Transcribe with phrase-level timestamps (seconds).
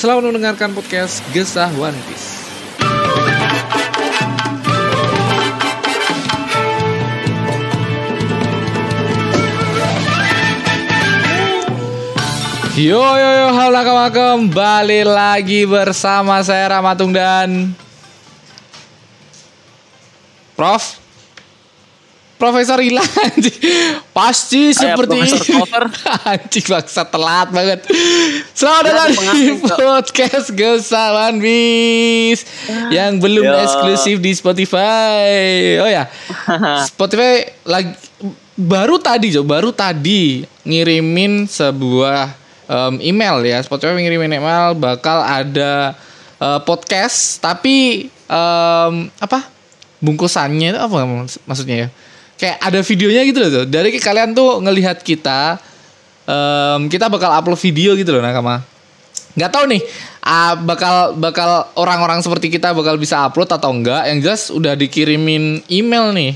[0.00, 2.40] selalu mendengarkan podcast Gesah One Piece.
[12.80, 17.76] Yo yo yo halo kembali lagi bersama saya Ramatung dan
[20.56, 20.96] Prof
[22.40, 23.52] Profesor hilang anjing.
[24.16, 25.84] Pasti Kayak seperti Profesor.
[26.32, 27.84] Anjing bangsa telat banget.
[28.56, 32.48] Selamat datang di podcast Gesawan Bis
[32.88, 33.60] yang belum Yo.
[33.60, 35.28] eksklusif di Spotify.
[35.84, 36.08] Oh ya,
[36.88, 37.92] Spotify lagi
[38.56, 42.32] baru tadi Jo, baru tadi ngirimin sebuah
[42.64, 43.60] em, email ya.
[43.60, 45.92] Spotify ngirimin email bakal ada
[46.40, 49.44] eh, podcast tapi em, apa?
[50.00, 51.04] Bungkusannya itu apa
[51.44, 51.88] maksudnya ya?
[52.40, 53.50] Kayak ada videonya gitu loh.
[53.52, 53.62] Jo.
[53.68, 55.60] Dari kalian tuh ngelihat kita
[56.30, 58.62] em, kita bakal upload video gitu loh nakama
[59.38, 59.82] nggak tahu nih
[60.26, 65.62] ah, bakal bakal orang-orang seperti kita bakal bisa upload atau enggak yang jelas udah dikirimin
[65.70, 66.34] email nih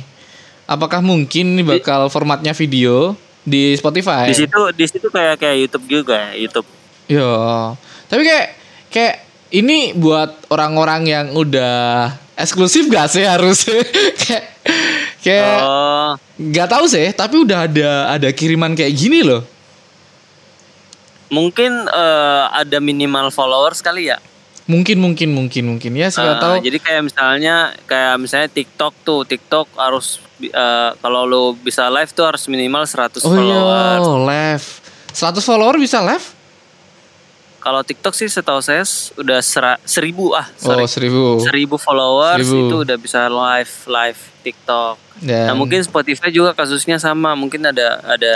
[0.71, 5.85] apakah mungkin nih bakal formatnya video di Spotify Di situ di situ kayak kayak YouTube
[5.91, 6.69] juga YouTube.
[7.11, 7.75] ya
[8.07, 8.47] tapi kayak
[8.89, 9.17] kayak
[9.53, 13.69] ini buat orang-orang yang udah eksklusif gak sih harus
[14.23, 14.55] kayak
[15.25, 19.41] kayak Oh, nggak tahu sih tapi udah ada ada kiriman kayak gini loh
[21.29, 24.21] mungkin eh, ada minimal followers kali ya.
[24.65, 29.21] mungkin mungkin mungkin mungkin ya saya Eh, tahu Jadi kayak misalnya kayak misalnya TikTok tuh,
[29.23, 34.09] TikTok harus eh, kalau lo bisa live tuh harus minimal 100 Oh iya, followers.
[34.25, 34.67] live.
[35.13, 36.33] 100 follower bisa live?
[37.61, 38.85] Kalau TikTok sih setahu saya
[39.15, 40.85] udah sera, seribu ah, Oh, sorry.
[40.87, 41.41] seribu.
[41.41, 42.61] seribu followers Seribu.
[42.63, 44.97] itu udah bisa live live TikTok.
[45.25, 48.35] Dan Nah mungkin Spotify juga kasusnya sama, mungkin ada ada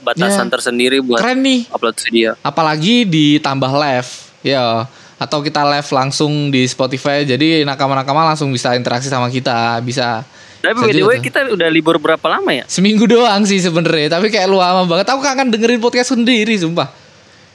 [0.00, 0.50] batasan Ya.
[0.50, 1.68] tersendiri buat keren nih.
[1.68, 2.32] upload video.
[2.40, 4.10] Apalagi ditambah live.
[4.42, 7.22] Ya, atau kita live langsung di Spotify.
[7.22, 10.24] Jadi nakama-nakama langsung bisa interaksi sama kita, bisa
[10.58, 12.62] Tapi by the way kita udah libur berapa lama ya?
[12.66, 14.14] seminggu doang sih sebenarnya.
[14.14, 15.10] Tapi kayak lu lama banget.
[15.10, 17.01] Aku kangen dengerin podcast sendiri, sumpah.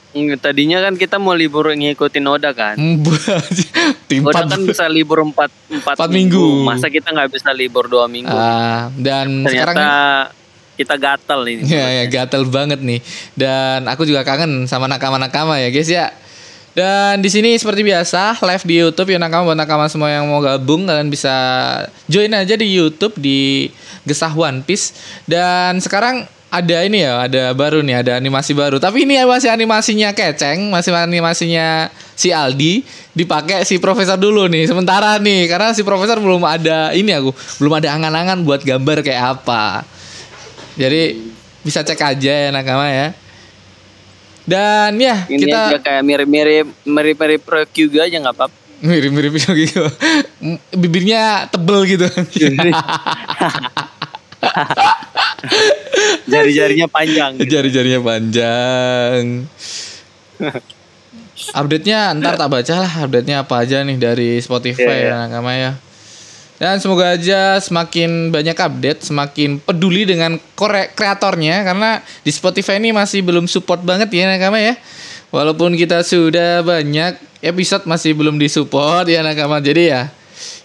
[0.08, 2.76] Hmm, Tadinya kan kita mau libur ngikutin Oda kan.
[2.80, 3.36] Oda
[4.08, 4.44] Timpat.
[4.48, 6.64] kan bisa libur 4 empat, Empat minggu.
[6.64, 8.32] Masa kita nggak bisa libur dua minggu?
[8.32, 9.76] Ah, dan Ternyata sekarang
[10.78, 11.62] kita gatal ini.
[11.68, 13.04] Ya, ya gatel banget nih.
[13.36, 16.08] Dan aku juga kangen sama nakama-nakama ya, guys ya.
[16.72, 20.38] Dan di sini seperti biasa live di YouTube ya nakama buat nakama semua yang mau
[20.38, 21.34] gabung kalian bisa
[22.06, 23.66] join aja di YouTube di
[24.06, 24.94] Gesah One Piece.
[25.26, 28.80] Dan sekarang ada ini ya, ada baru nih, ada animasi baru.
[28.80, 32.80] Tapi ini masih animasinya keceng, masih animasinya si Aldi
[33.12, 34.64] dipakai si profesor dulu nih.
[34.64, 39.22] Sementara nih karena si profesor belum ada ini aku, belum ada angan-angan buat gambar kayak
[39.40, 39.84] apa.
[40.80, 41.20] Jadi
[41.60, 43.12] bisa cek aja ya nakama ya.
[44.48, 48.56] Dan ya Ini kita aja kayak mirip-mirip mirip-mirip Pro Kyuga aja nggak apa-apa.
[48.80, 49.84] mirip-mirip gitu.
[50.72, 52.08] Bibirnya tebel gitu.
[56.32, 57.30] Jari-jarinya panjang.
[57.38, 57.48] gitu.
[57.48, 59.22] Jari-jarinya panjang.
[61.54, 65.72] Update-nya ntar tak baca lah update-nya apa aja nih dari Spotify Iya, ya nakama ya.
[66.58, 72.90] Dan semoga aja semakin banyak update, semakin peduli dengan kore- kreatornya karena di Spotify ini
[72.90, 74.74] masih belum support banget ya nakama ya.
[75.30, 77.14] Walaupun kita sudah banyak
[77.46, 79.62] episode masih belum disupport ya nakama.
[79.62, 80.10] Jadi ya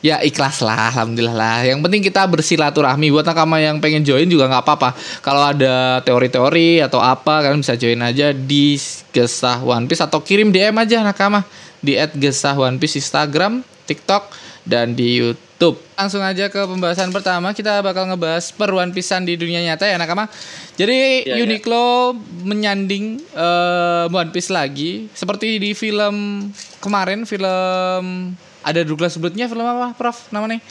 [0.03, 1.59] ya ikhlas lah alhamdulillah lah.
[1.63, 4.89] Yang penting kita bersilaturahmi buat nakama yang pengen join juga nggak apa-apa.
[5.23, 8.75] Kalau ada teori-teori atau apa kalian bisa join aja di
[9.13, 11.45] Gesah One Piece atau kirim DM aja nakama
[11.83, 14.31] di @gesah One Piece Instagram, TikTok
[14.63, 15.75] dan di YouTube.
[15.99, 19.99] Langsung aja ke pembahasan pertama kita bakal ngebahas per One Piece-an di dunia nyata ya
[19.99, 20.31] nakama.
[20.79, 21.43] Jadi iya.
[21.43, 22.15] Uniqlo
[22.47, 26.47] menyanding eh, One Piece lagi seperti di film
[26.79, 30.63] kemarin film ada Douglas Bluth-nya film apa Prof namanya?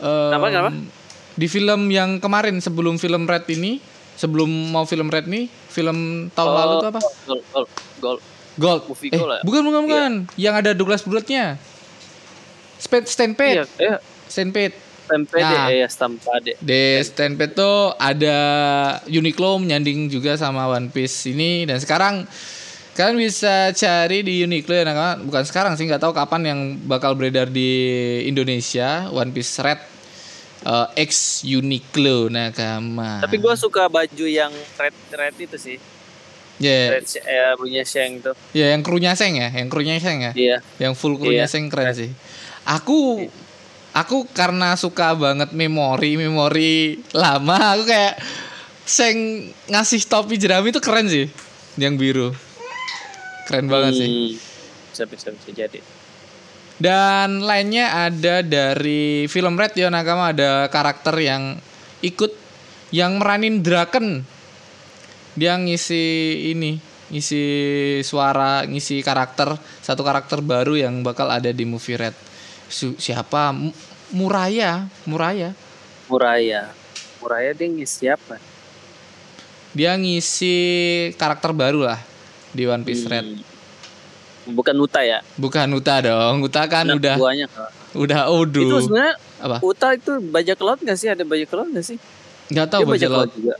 [0.00, 0.70] Kenapa, kenapa?
[1.36, 3.80] Di film yang kemarin sebelum film Red ini,
[4.16, 7.00] sebelum mau film Red nih, film tahun lalu tuh apa?
[7.26, 7.66] Gol, gol,
[8.00, 8.18] gol.
[8.56, 8.88] Gold.
[8.88, 9.40] Movie eh, Gold ya?
[9.44, 10.12] bukan bukan bukan.
[10.40, 11.60] Yang ada Douglas Bluth-nya.
[12.80, 13.52] Spade Stampede.
[13.60, 13.96] Iya, iya.
[14.28, 14.76] Stampede.
[15.06, 15.68] Stampede Nah.
[15.70, 16.52] ya, Stampede.
[16.58, 18.38] Di Stampede tuh ada
[19.06, 22.24] Uniqlo menyanding juga sama One Piece ini dan sekarang
[22.96, 25.20] Kalian bisa cari di Uniqlo ya nakama.
[25.20, 27.68] Bukan sekarang sih, nggak tahu kapan yang bakal beredar di
[28.24, 29.80] Indonesia One Piece Red
[30.64, 33.20] uh, X Uniqlo nakama.
[33.20, 34.48] Tapi gue suka baju yang
[34.80, 35.76] red red itu sih.
[36.56, 38.32] Ya, Red eh, punya Sheng tuh.
[38.56, 40.32] ya yang krunya Seng ya, yang krunya Seng ya.
[40.32, 40.56] Iya.
[40.80, 41.52] Yang full krunya Iya.
[41.52, 42.08] Seng keren sih.
[42.64, 43.28] Aku
[43.92, 48.16] aku karena suka banget memori memori lama, aku kayak
[48.88, 51.28] Seng ngasih topi jerami itu keren sih.
[51.76, 52.28] Yang biru.
[53.46, 54.08] Keren banget sih.
[54.10, 54.34] Hmm.
[54.90, 55.78] Bisa bisa bisa jadi.
[56.76, 61.56] Dan lainnya ada dari film Red Nakama ada karakter yang
[62.04, 62.34] ikut
[62.92, 64.26] yang meranin Draken.
[65.36, 66.04] Dia ngisi
[66.52, 66.76] ini,
[67.12, 67.44] ngisi
[68.04, 72.16] suara, ngisi karakter satu karakter baru yang bakal ada di movie Red.
[72.98, 73.54] Siapa?
[74.12, 75.54] Muraya, Muraya.
[76.10, 76.72] Muraya.
[77.22, 78.36] Muraya dia ngisi siapa?
[79.76, 80.56] Dia ngisi
[81.16, 82.15] karakter baru lah
[82.56, 83.12] di One Piece hmm.
[83.12, 83.28] Red.
[84.46, 85.20] Bukan Uta ya?
[85.36, 86.40] Bukan Uta dong.
[86.40, 87.46] Uta kan Anak udah buahnya,
[87.98, 88.62] udah odu.
[88.62, 89.56] Itu sebenarnya apa?
[89.60, 91.08] Uta itu bajak laut gak sih?
[91.10, 91.98] Ada bajak laut gak sih?
[92.54, 93.30] Gak tahu bajak, bajak laut.
[93.34, 93.54] juga.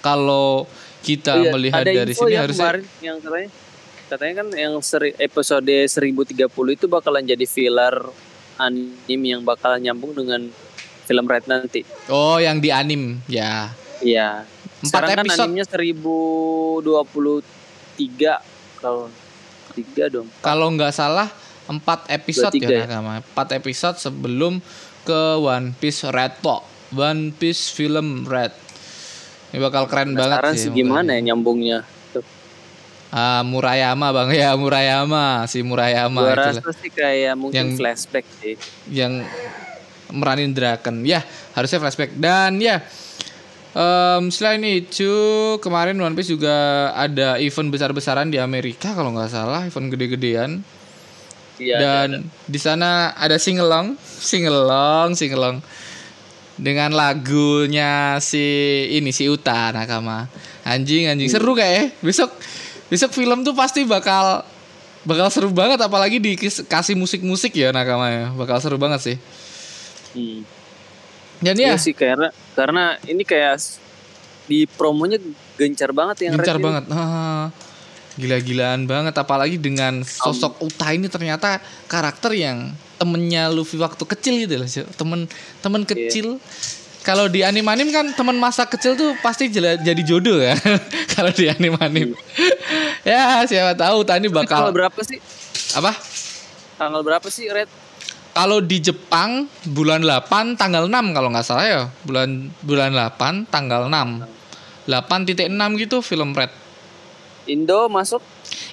[0.00, 0.66] Kalau
[1.04, 3.48] kita iya, melihat dari sini yang harusnya kemarin yang katanya
[4.08, 7.94] katanya kan yang seri, episode 1030 itu bakalan jadi filler
[8.56, 10.48] anime yang bakalan nyambung dengan
[11.04, 11.84] film Red nanti.
[12.08, 13.68] Oh, yang di anim ya.
[14.00, 14.48] Iya.
[14.80, 15.36] Sekarang kan episode.
[15.36, 17.63] kan animenya 1020
[17.96, 18.42] tiga
[18.82, 19.10] tahun.
[19.74, 20.28] Tiga dong.
[20.44, 21.28] Kalau nggak salah
[21.66, 23.00] empat episode ya, ya?
[23.00, 24.60] Empat episode sebelum
[25.04, 28.54] ke One Piece Red Po One Piece film Red.
[29.54, 30.70] Ini bakal keren nah, banget sih.
[30.70, 31.86] sih gimana ya nyambungnya.
[33.14, 34.28] Uh, Murayama bang.
[34.34, 36.62] Ya Murayama si Murayama Gua itulah.
[36.62, 38.58] rasa sih kayak mungkin yang, flashback sih.
[38.90, 39.22] yang
[40.10, 41.06] meranin Draken.
[41.06, 41.22] Ya
[41.54, 42.10] harusnya flashback.
[42.18, 42.82] Dan ya
[43.74, 45.12] em, selain itu
[45.60, 46.54] kemarin One Piece juga
[46.94, 50.62] ada event besar-besaran di Amerika kalau nggak salah, event gede-gedean.
[51.54, 51.76] Iya.
[51.78, 55.62] Dan ada- di sana ada singelong, singelong, singelong
[56.54, 58.42] dengan lagunya si
[58.90, 60.26] ini si Uta Nakama.
[60.62, 61.84] Anjing, anjing seru kayak ya.
[62.02, 62.30] Besok
[62.90, 64.42] besok film tuh pasti bakal
[65.04, 68.24] bakal seru banget apalagi dikasih musik-musik ya Nakama ya.
[68.34, 69.16] Bakal seru banget sih.
[70.14, 70.46] Hmm.
[71.42, 73.58] Dan Iya ya, sih karena karena ini kayak
[74.44, 75.18] di promonya
[75.54, 76.84] gencar banget yang gencar banget.
[76.88, 77.48] Ah,
[78.14, 84.54] gila-gilaan banget apalagi dengan sosok Uta ini ternyata karakter yang temennya Luffy waktu kecil gitu
[84.54, 84.68] loh.
[84.94, 85.20] Temen
[85.60, 85.90] temen Iya.
[85.90, 86.38] kecil.
[87.04, 90.56] Kalau di anim-anim kan teman masa kecil tuh pasti jela- jadi jodoh ya.
[91.14, 92.16] Kalau di anim-anim.
[93.04, 95.20] ya, siapa tahu Uta ini bakal tanggal berapa sih?
[95.76, 95.92] apa?
[96.80, 97.68] Tanggal berapa sih Red?
[98.34, 101.82] Kalau di Jepang bulan 8 tanggal 6 kalau nggak salah ya.
[102.02, 104.26] Bulan bulan 8 tanggal 6.
[104.90, 106.50] 8.6 gitu film Red.
[107.44, 108.24] Indo masuk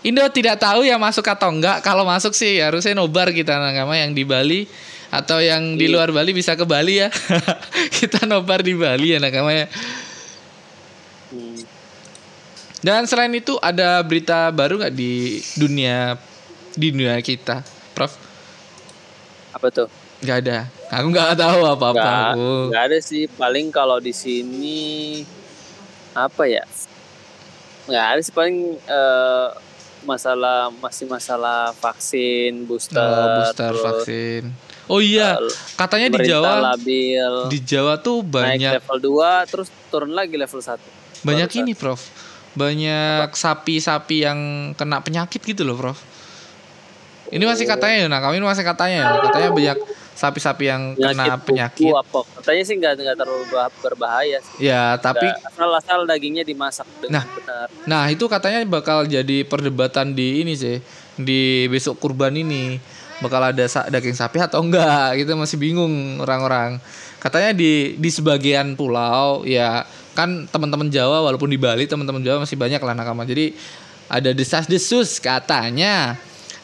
[0.02, 1.86] Indo tidak tahu ya masuk atau enggak.
[1.86, 4.66] Kalau masuk sih harusnya nobar kita nakama yang di Bali
[5.14, 5.94] atau yang di Iya.
[5.94, 7.14] luar Bali bisa ke Bali ya.
[8.02, 9.68] kita nobar di Bali ya nakama ya.
[11.30, 11.62] Hmm.
[12.82, 16.18] Dan selain itu ada berita baru nggak di dunia
[16.74, 17.62] di dunia kita,
[17.94, 18.31] Prof?
[19.52, 19.88] Apa tuh?
[20.24, 20.58] Nggak ada.
[20.92, 22.00] Aku nggak tahu apa-apa.
[22.00, 22.50] Nggak, aku.
[22.72, 23.24] nggak ada sih.
[23.28, 24.80] Paling kalau di sini
[26.16, 26.64] apa ya?
[27.88, 29.48] Nggak ada sih paling eh,
[30.02, 34.44] masalah masih masalah vaksin booster, Oh, booster terus, vaksin.
[34.90, 39.68] Oh iya, eh, katanya di Jawa labil di Jawa tuh naik banyak level 2 terus
[39.88, 42.02] turun lagi level 1 banyak baru ini, Prof.
[42.52, 44.40] Banyak sapi-sapi yang
[44.76, 45.98] kena penyakit gitu loh, Prof.
[47.32, 49.78] Ini masih katanya ya, nah kami masih katanya ya, katanya banyak
[50.12, 51.90] sapi-sapi yang kena kuku penyakit.
[51.90, 52.20] apa?
[52.38, 54.68] Katanya sih nggak nggak terlalu bah- berbahaya sih.
[54.68, 57.26] Ya, tapi asal asal dagingnya dimasak dengan Nah.
[57.26, 57.68] benar.
[57.88, 60.78] Nah itu katanya bakal jadi perdebatan di ini sih
[61.16, 62.78] di besok kurban ini.
[63.18, 66.78] Bakal ada sa- daging sapi atau enggak gitu masih bingung orang-orang.
[67.18, 72.58] Katanya di di sebagian pulau ya kan teman-teman Jawa walaupun di Bali teman-teman Jawa masih
[72.58, 73.24] banyak lah nakama.
[73.24, 73.54] Jadi
[74.06, 76.18] ada desas-desus katanya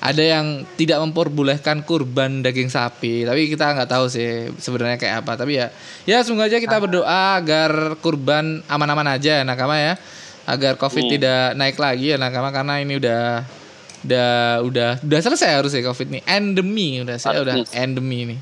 [0.07, 5.35] ada yang tidak memperbolehkan kurban daging sapi tapi kita nggak tahu sih sebenarnya kayak apa.
[5.35, 5.67] Tapi ya
[6.07, 9.99] ya semoga aja kita berdoa agar kurban aman-aman aja nakama ya.
[10.47, 11.13] Agar covid Hmm.
[11.19, 13.43] tidak naik lagi ya nakama karena ini udah
[14.07, 16.21] udah udah udah selesai harusnya covid nih.
[16.23, 18.39] Endemi udah saya udah endemi nih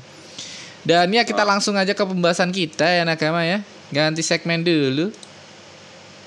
[0.86, 3.58] dan ya kita langsung aja ke pembahasan kita ya nakama ya.
[3.90, 5.10] Ganti segmen dulu.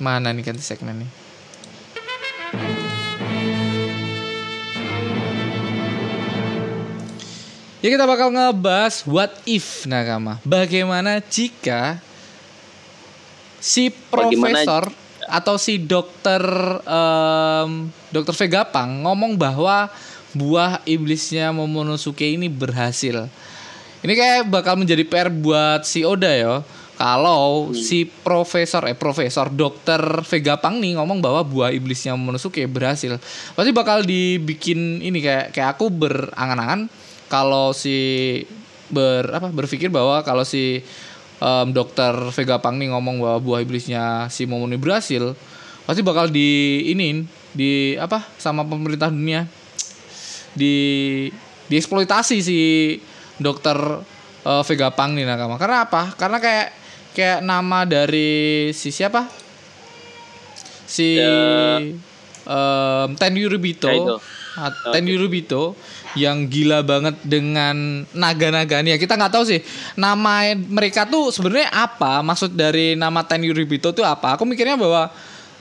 [0.04, 1.19] Mana nih ganti segmen nih
[7.80, 10.36] Ya kita bakal ngebahas what if nakama.
[10.44, 11.96] Bagaimana jika
[13.64, 14.84] si Bagaimana- profesor
[15.30, 16.44] atau si dokter
[16.84, 19.88] em, dokter Vegapunk ngomong bahwa
[20.36, 23.32] buah iblisnya Momonosuke ini berhasil.
[24.04, 26.60] Ini kayak bakal menjadi PR buat si Oda ya.
[27.00, 33.16] Kalau si profesor eh profesor dokter Vegapunk nih ngomong bahwa buah iblisnya Momonosuke berhasil,
[33.56, 36.92] pasti bakal dibikin ini kayak kayak aku berangan-angan
[37.30, 38.42] kalau si
[38.90, 40.82] ber apa berpikir bahwa kalau si
[41.40, 45.38] em, dokter Vegapunk nih ngomong bahwa buah iblisnya si Momono berhasil,
[45.86, 49.46] pasti bakal di ini di apa sama pemerintah dunia
[50.58, 50.76] di
[51.70, 52.60] dieksploitasi si
[53.38, 53.78] dokter
[54.44, 55.56] eh, Vegapunk nih nakama.
[55.62, 56.18] Karena apa?
[56.18, 56.68] Karena kayak
[57.14, 59.30] kayak nama dari si siapa?
[60.90, 61.78] Si Ya.
[62.50, 64.18] em, Tenryubito.
[64.92, 65.78] Tenryubito
[66.18, 68.98] yang gila banget dengan naga-naganya.
[68.98, 69.62] Kita nggak tahu sih
[69.94, 72.26] nama mereka tuh sebenarnya apa?
[72.26, 74.38] Maksud dari nama Tenryubito tuh apa?
[74.38, 75.12] Aku mikirnya bahwa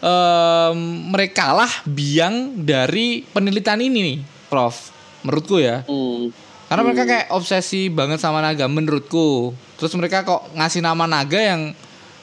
[0.01, 0.77] em,
[1.13, 4.93] mereka lah biang dari penelitian ini nih, Prof.
[5.27, 5.85] Menurutku ya.
[5.85, 6.31] Hmm.
[6.69, 9.57] Karena mereka kayak obsesi banget sama naga menurutku.
[9.81, 11.73] Terus mereka kok ngasih nama naga yang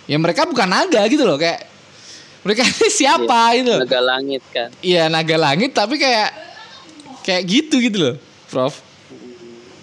[0.05, 1.65] ya mereka bukan naga gitu loh kayak
[2.45, 3.73] mereka ini siapa gitu.
[3.73, 3.81] loh.
[3.81, 4.69] Naga langit kan.
[4.85, 6.44] Iya naga langit tapi kayak
[7.25, 8.15] kayak gitu gitu loh,
[8.47, 8.85] Prof.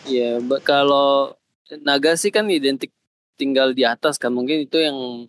[0.03, 1.35] Iya, ba- kalau
[1.81, 2.95] naga sih kan identik
[3.35, 4.31] tinggal di atas kan.
[4.31, 5.27] Mungkin itu yang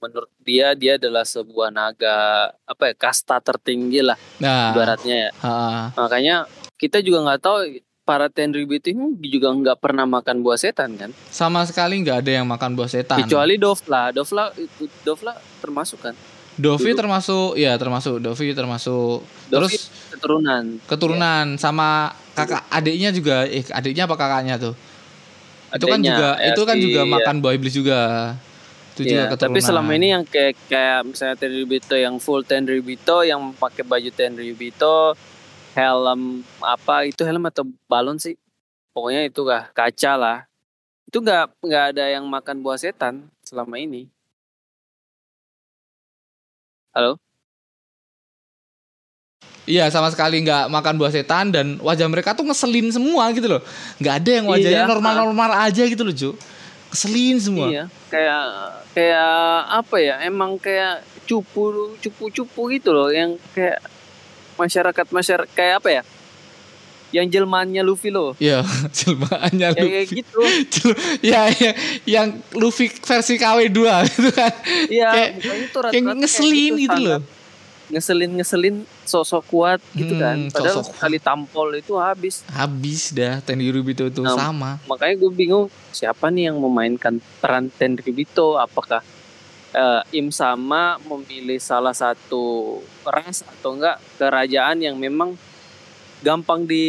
[0.00, 2.16] menurut dia dia adalah sebuah naga
[2.64, 5.30] apa ya kasta tertinggi lah Nah, ibaratnya ya.
[5.44, 7.56] ha, Makanya kita juga nggak tahu
[8.00, 11.12] para Tenryubito ini juga nggak pernah makan buah setan kan.
[11.28, 13.22] sama sekali nggak ada yang makan buah setan.
[13.22, 14.08] Kecuali Dovla.
[14.10, 16.16] Dovla itu Dovla termasuk kan.
[16.60, 17.00] Dovi dulu.
[17.00, 19.24] termasuk, ya termasuk Dovi termasuk.
[19.48, 19.72] Dovi Terus
[20.12, 20.64] keturunan.
[20.84, 24.74] keturunan sama kakak adiknya juga, eh adiknya apa kakaknya tuh?
[25.70, 27.10] itu kan juga ya, itu kan si- juga ya.
[27.14, 28.00] makan buah iblis juga.
[28.94, 29.54] Itu juga Iya, keturunan.
[29.54, 35.14] tapi selama ini yang kayak kayak misalnya Tenryubito yang full Tenryubito yang pakai baju Tenryubito,
[35.78, 38.34] helm apa itu helm atau balon sih?
[38.90, 40.38] Pokoknya itu kah kaca lah.
[41.06, 44.10] Itu nggak nggak ada yang makan buah setan selama ini.
[46.90, 47.22] Halo?
[49.62, 53.62] Iya sama sekali nggak makan buah setan dan wajah mereka tuh ngeselin semua gitu loh.
[54.02, 56.34] Nggak ada yang wajahnya Iya, normal-normal aja gitu loh, Ju.
[56.90, 57.66] Ngeselin semua.
[57.70, 58.42] Iya, kayak
[58.90, 59.30] kayak
[59.70, 60.18] apa ya?
[60.26, 63.78] Emang kayak cupu cupu-cupu gitu loh yang kayak
[64.58, 66.02] masyarakat masyarakat kayak apa ya?
[67.10, 68.32] Yang jelmaannya Luffy loh.
[68.36, 68.62] Iya,
[68.98, 70.16] jelmaannya Kayak, kayak Luffy.
[70.16, 70.40] gitu.
[71.22, 71.72] ya, ya,
[72.04, 74.52] yang Luffy versi KW2 gitu kan.
[74.86, 77.18] Iya, mukanya tuh Yang kayak ngeselin gitu loh.
[77.18, 77.38] sangat
[77.90, 80.36] Ngeselin ngeselin sosok kuat gitu Hmm, kan.
[80.48, 82.46] Padahal sosok sekali tampol itu habis.
[82.48, 84.78] Habis dah Tenryubito itu Nah, sama.
[84.86, 88.54] Makanya gue bingung siapa nih yang memainkan peran Tenryubito?
[88.56, 89.02] Apakah
[89.70, 95.34] eh, Im sama memilih salah satu ras atau enggak kerajaan yang memang
[96.20, 96.84] gampang di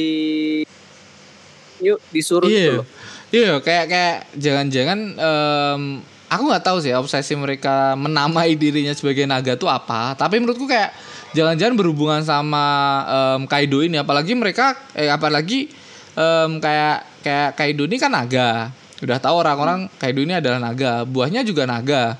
[1.81, 2.73] yuk disuruh gitu Iya.
[2.77, 2.87] loh.
[3.31, 5.81] Iya, kayak kayak jangan-jangan em,
[6.27, 10.13] aku nggak tahu sih obsesi mereka menamai dirinya sebagai naga tuh apa.
[10.19, 10.91] Tapi menurutku kayak
[11.31, 12.65] jangan-jangan berhubungan sama
[13.07, 15.71] em, Kaido ini apalagi mereka eh apalagi
[16.13, 18.67] em, kayak kayak Kaido ini kan naga.
[19.01, 22.19] Udah tahu orang-orang Kaido ini adalah naga, buahnya juga naga.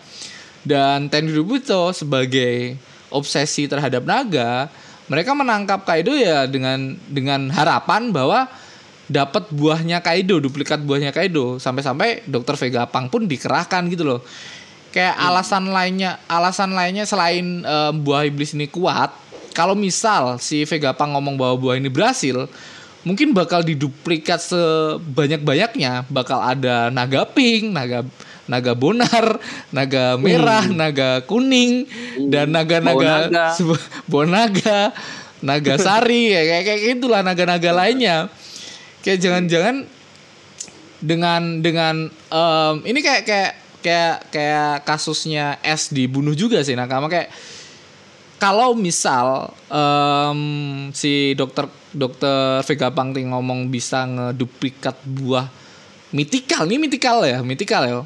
[0.63, 2.77] Dan Tenryubito sebagai
[3.11, 4.69] obsesi terhadap naga,
[5.11, 8.47] mereka menangkap Kaido ya dengan dengan harapan bahwa
[9.11, 11.59] dapat buahnya Kaido, duplikat buahnya Kaido.
[11.59, 14.23] Sampai-sampai Dokter Vegapunk pun dikerahkan gitu loh.
[14.95, 19.11] Kayak alasan lainnya, alasan lainnya selain em, buah iblis ini kuat,
[19.51, 22.47] kalau misal si Vegapunk ngomong bahwa buah ini berhasil,
[23.03, 28.07] mungkin bakal diduplikat sebanyak-banyaknya, bakal ada naga pink, naga
[28.49, 29.37] naga bonar,
[29.75, 31.85] naga merah, naga kuning,
[32.29, 33.29] dan naga-naga
[34.09, 34.93] Bonaga.
[35.41, 38.29] naga sari, ya, kayak kayak gitulah naga-naga lainnya.
[39.01, 39.75] Kayak jangan-jangan
[41.01, 41.95] dengan dengan
[42.29, 47.33] em, ini kayak kayak kayak kayak kasusnya S dibunuh juga sih nakama kayak
[48.37, 50.41] kalau misal em,
[50.93, 55.49] si dokter dokter Vegapunk nih ngomong bisa ngeduplikat buah
[56.13, 58.05] mitikal nih mitikal ya mitikal ya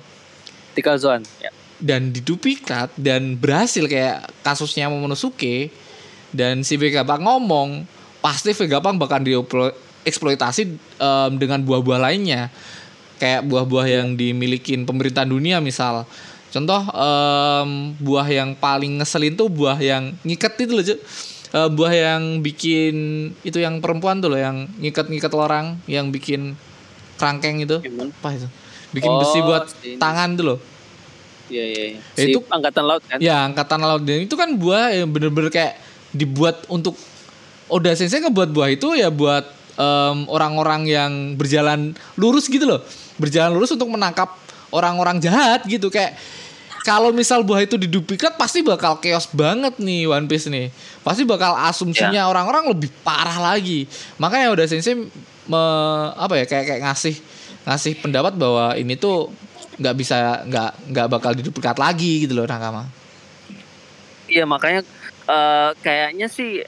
[0.76, 1.24] Tika Zoan.
[1.40, 1.50] Ya.
[1.76, 5.68] dan diduplikat dan berhasil kayak kasusnya Momonosuke
[6.32, 7.84] dan si Vegapunk ngomong
[8.24, 12.48] pasti Vegapunk bakal dieksploitasi em, dengan buah-buah lainnya
[13.20, 16.08] kayak buah-buah yang dimilikin pemerintahan dunia misal
[16.48, 20.86] contoh em, buah yang paling ngeselin tuh buah yang ngiket itu loh.
[21.56, 22.96] Eh, buah yang bikin
[23.48, 26.52] itu yang perempuan tuh loh yang ngiket-ngiket orang yang bikin
[27.16, 28.48] kerangkeng itu apa itu
[28.96, 30.00] bikin Oh, besi buat ini.
[30.00, 30.60] tangan tuh loh
[31.46, 31.84] Iya, iya.
[31.86, 32.00] iya.
[32.02, 33.18] Ya, Si itu- angkatan laut kan?
[33.22, 35.78] Ya angkatan laut dan itu kan buah yang bener-bener kayak
[36.10, 36.98] dibuat untuk
[37.68, 42.82] Oda Sensei ngebuat buah itu ya buat em, orang-orang yang berjalan lurus gitu loh,
[43.18, 44.32] berjalan lurus untuk menangkap
[44.72, 46.18] orang-orang jahat gitu kayak
[46.82, 50.70] kalau misal buah itu diduplikat pasti bakal chaos banget nih One Piece nih.
[51.02, 53.86] Pasti bakal asumsinya orang-orang lebih parah lagi.
[54.16, 54.98] Makanya Oda Sensei
[55.44, 57.16] me- apa ya kayak kayak ngasih
[57.66, 59.34] ngasih pendapat bahwa ini tuh
[59.76, 62.86] nggak bisa nggak nggak bakal diduplikat lagi gitu loh Nakama.
[64.30, 64.82] Iya makanya
[65.28, 66.62] eh, kayaknya sih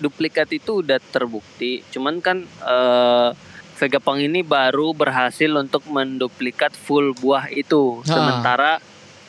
[0.00, 1.84] duplikat itu udah terbukti.
[1.92, 3.30] Cuman kan eh,
[3.80, 8.04] Vegapunk ini baru berhasil untuk menduplikat full buah itu.
[8.04, 8.12] Ha.
[8.12, 8.72] Sementara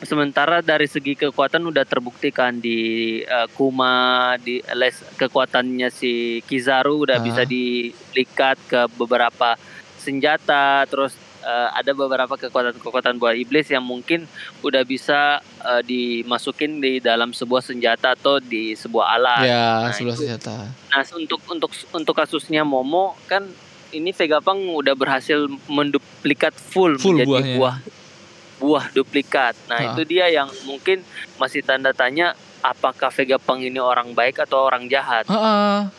[0.02, 7.08] sementara dari segi kekuatan udah terbukti kan di eh, Kuma di les kekuatannya si Kizaru
[7.08, 7.24] udah Ha.
[7.24, 9.56] bisa diplikat ke beberapa
[10.02, 14.26] senjata terus eh, ada beberapa kekuatan-kekuatan buah iblis yang mungkin
[14.60, 19.42] udah bisa eh, dimasukin di dalam sebuah senjata atau di sebuah alat.
[19.44, 20.54] ya nah, sebelah itu- senjata.
[20.90, 23.46] Nah, untuk untuk untuk kasusnya Momo kan
[23.90, 27.56] ini Vegapunk udah berhasil menduplikat full, Full menjadi buahnya.
[27.56, 27.76] buah
[28.58, 29.54] buah duplikat.
[29.66, 29.86] Nah, Ah.
[29.90, 31.02] itu dia yang mungkin
[31.34, 35.26] masih tanda tanya apakah Vegapunk ini orang baik atau orang jahat.
[35.26, 35.90] Heeh.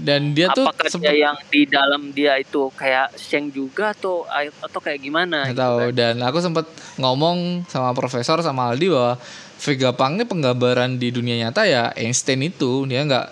[0.00, 4.24] Dan dia tuh apakah sempet dia yang di dalam dia itu kayak Sheng juga atau
[4.64, 5.96] atau kayak gimana gitu tahu kan.
[5.96, 6.66] dan aku sempat
[6.96, 9.20] ngomong sama profesor sama Aldi bahwa
[9.60, 13.26] Vegapunk ini penggambaran di dunia nyata ya Einstein itu dia nggak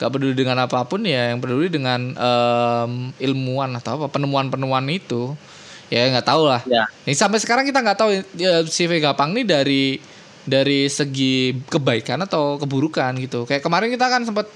[0.00, 5.36] nggak peduli dengan apa pun ya yang peduli dengan em, ilmuwan atau apa penemuan-penemuan itu
[5.92, 6.88] ya nggak tahu lah Ya.
[7.04, 9.84] Ini sampai sekarang kita nggak tahu ya, si Vegapunk ini dari
[10.46, 13.44] dari segi kebaikan atau keburukan gitu.
[13.44, 14.46] Kayak kemarin kita kan sempat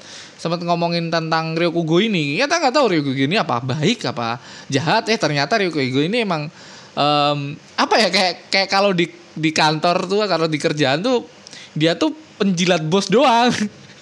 [0.40, 2.40] sempat ngomongin tentang Ryokugo ini.
[2.40, 4.40] Kita nggak tahu Ryokugo ini apa baik apa
[4.72, 5.12] jahat.
[5.12, 6.48] Eh ternyata Ryokugo ini emang
[6.96, 7.38] em,
[7.76, 9.04] apa ya kayak kayak kalau di
[9.36, 11.28] di kantor tuh kalau di kerjaan tuh
[11.76, 13.52] dia tuh penjilat bos doang.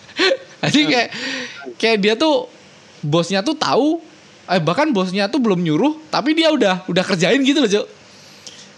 [0.63, 1.11] Jadi kayak
[1.75, 2.47] kayak dia tuh
[3.03, 3.99] bosnya tuh tahu
[4.49, 7.87] eh bahkan bosnya tuh belum nyuruh tapi dia udah udah kerjain gitu loh, Cuk.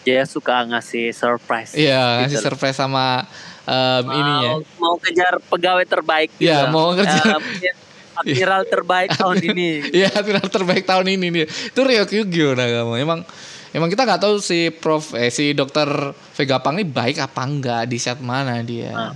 [0.00, 1.76] Dia suka ngasih surprise.
[1.76, 2.44] Iya, ngasih Gitu.
[2.48, 3.28] surprise sama
[3.68, 4.50] em, mau, ininya.
[4.80, 6.48] mau kejar pegawai terbaik gitu.
[6.48, 7.74] Iya, mau Eh, mungkin
[8.20, 9.70] admiral terbaik tahun ini.
[10.00, 11.44] Iya, viral terbaik tahun ini nih.
[11.48, 12.94] Itu Ryokugyo Nagamo.
[13.00, 13.24] Emang
[13.72, 15.88] emang kita nggak tahu si Prof eh si Dokter
[16.36, 18.92] Vegapunk ini baik apa enggak di set mana dia.
[18.92, 19.14] Ah.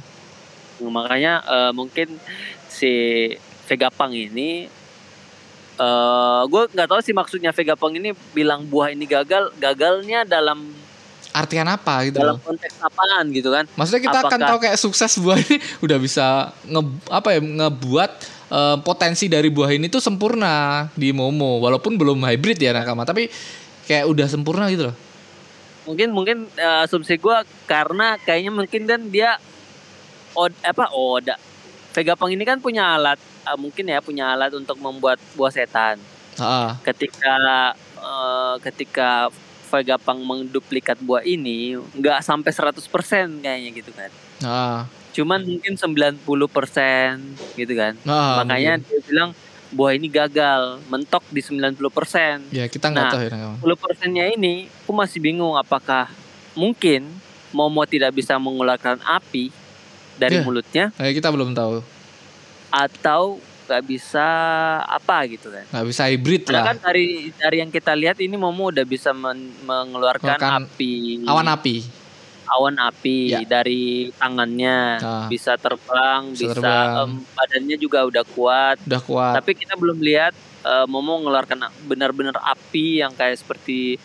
[0.80, 2.16] Makanya eh, mungkin
[2.68, 2.92] si
[3.68, 4.68] Vegapunk ini
[5.74, 10.70] eh gue nggak tahu sih maksudnya Vegapunk ini bilang buah ini gagal, gagalnya dalam
[11.34, 13.66] Artian apa gitu dalam konteks apaan gitu kan?
[13.74, 18.10] Maksudnya kita akan apakah- tahu kayak sukses buah ini udah bisa nge apa ya ngebuat
[18.54, 23.26] eh, potensi dari buah ini tuh sempurna di Momo walaupun belum hybrid ya Nakama tapi
[23.90, 24.96] kayak udah sempurna gitu loh.
[25.90, 29.34] Mungkin mungkin eh, asumsi gue karena kayaknya mungkin kan dia
[30.38, 31.34] od apa Oda
[31.94, 35.98] Vegapunk ini kan punya alat eh, mungkin ya punya alat untuk membuat buah setan.
[36.34, 36.70] Heeh.
[36.82, 37.34] ketika
[37.98, 39.30] eh, ketika
[39.74, 42.78] Vegapunk menduplikat buah ini nggak sampai 100%
[43.40, 44.10] kayaknya gitu kan.
[44.40, 44.78] Heeh.
[45.12, 47.18] Cuman mungkin 90%
[47.54, 47.94] gitu kan.
[47.96, 48.86] Heeh, Makanya mungkin.
[48.88, 49.30] dia bilang
[49.68, 52.46] buah ini gagal, mentok di 90%.
[52.50, 53.56] ya kita nggak Nah, tahu ya Nakama.
[53.58, 56.06] 10%-nya ini aku masih bingung apakah
[56.52, 57.10] mungkin
[57.50, 59.50] Momo tidak bisa mengeluarkan api
[60.14, 60.42] dari Ya.
[60.42, 61.82] mulutnya Eh, kita belum tahu.
[62.68, 64.28] atau nggak bisa
[64.82, 65.64] apa gitu kan.
[65.66, 69.10] nggak bisa hybrid Karena lah kan dari dari yang kita lihat ini Momo udah bisa
[69.10, 71.76] men- mengeluarkan Mengeluarkan api awan api
[72.46, 73.40] awan api Ya.
[73.42, 75.26] dari tangannya Ah.
[75.26, 76.88] bisa terbang Bisa bisa, terbang.
[77.00, 82.36] em, badannya juga udah kuat udah kuat tapi kita belum lihat eh, Momo mengeluarkan benar-benar
[82.38, 83.96] api yang kayak seperti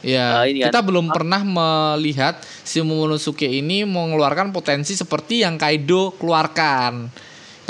[0.00, 0.70] ya eh, ini kan.
[0.70, 7.10] kita belum pernah melihat si Momonosuke ini mengeluarkan potensi seperti yang Kaido keluarkan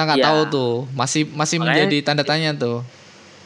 [0.00, 0.28] kita nggak Ya.
[0.32, 0.74] tahu tuh.
[0.96, 2.80] Masih masih Makanya- menjadi tanda tanya tuh.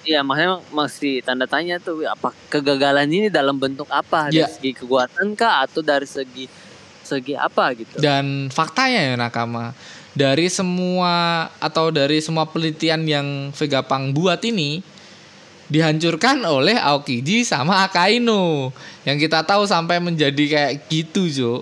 [0.06, 4.30] Ya makanya masih tanda tanya tuh apa kegagalan ini dalam bentuk apa?
[4.30, 4.46] Ya.
[4.46, 5.66] dari segi kekuatan kah?
[5.66, 6.46] Atau dari segi
[7.02, 7.74] segi apa?
[7.74, 7.98] Gitu.
[7.98, 9.74] Dan faktanya ya Nakama
[10.14, 14.78] dari semua atau dari semua penelitian yang Vegapunk buat ini
[15.66, 18.70] dihancurkan oleh Aokiji sama Akainu.
[19.02, 21.52] Yang kita tahu sampai menjadi kayak gitu Jo.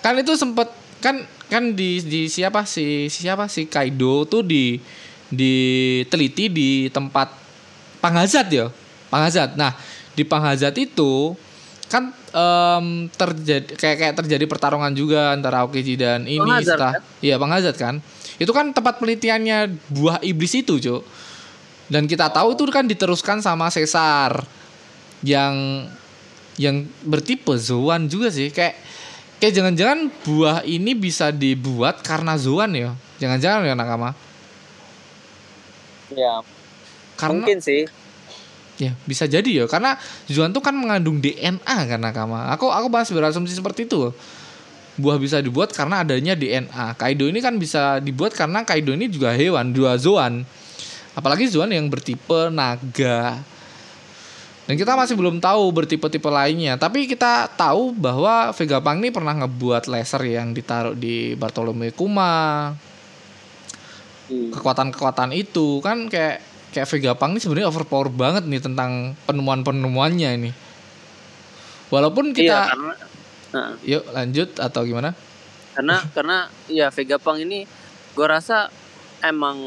[0.00, 4.78] Kan itu sempet kan kan di di siapa si siapa si Kaido tuh di
[5.30, 7.34] diteliti di tempat
[8.00, 8.70] Panghazat ya?
[9.10, 9.74] Panghazat nah
[10.14, 11.34] di Panghazat itu
[11.90, 17.02] kan em, terjadi kayak kayak terjadi pertarungan juga antara Aokiji dan ini Panghazat, setelah kan?
[17.20, 17.94] iya Panghazat kan?
[18.40, 21.02] Itu kan tempat penelitiannya buah iblis itu Jo
[21.90, 24.46] dan kita tahu itu kan diteruskan sama Caesar
[25.26, 25.84] yang
[26.54, 28.54] yang bertipe Zoan juga sih.
[28.54, 28.78] Kayak
[29.40, 29.98] Kayak jangan-jangan
[30.28, 32.92] buah ini bisa dibuat karena Zuan ya?
[33.16, 34.12] Jangan-jangan ya Nakama?
[36.12, 36.42] Ya,
[37.16, 37.86] Karena mungkin sih.
[38.80, 42.52] ya bisa jadi ya karena Zuan tuh kan mengandung DNA kan Nakama.
[42.52, 44.12] Aku aku bahas berasumsi seperti itu.
[45.00, 46.92] Buah bisa dibuat karena adanya DNA.
[47.00, 50.44] Kaido ini kan bisa dibuat karena Kaido ini juga hewan, dua Zoan.
[51.16, 53.40] Apalagi Zoan yang bertipe naga.
[54.64, 56.78] Dan kita masih belum tahu bertipe-tipe lainnya.
[56.78, 62.70] Tapi kita tahu bahwa Vegapunk ini pernah ngebuat laser yang ditaruh di Bartolomeo Kuma.
[64.30, 64.50] Hmm.
[64.54, 66.38] Kekuatan-kekuatan itu kan kayak
[66.70, 70.50] kayak Vegapunk ini sebenarnya overpower banget nih tentang penemuan-penemuannya ini.
[71.90, 72.94] Walaupun Iya, kita karena
[73.50, 75.10] Nah, yuk lanjut atau gimana?
[75.70, 77.66] karena karena ya Vegapunk ini
[78.14, 78.70] gue rasa
[79.22, 79.58] emang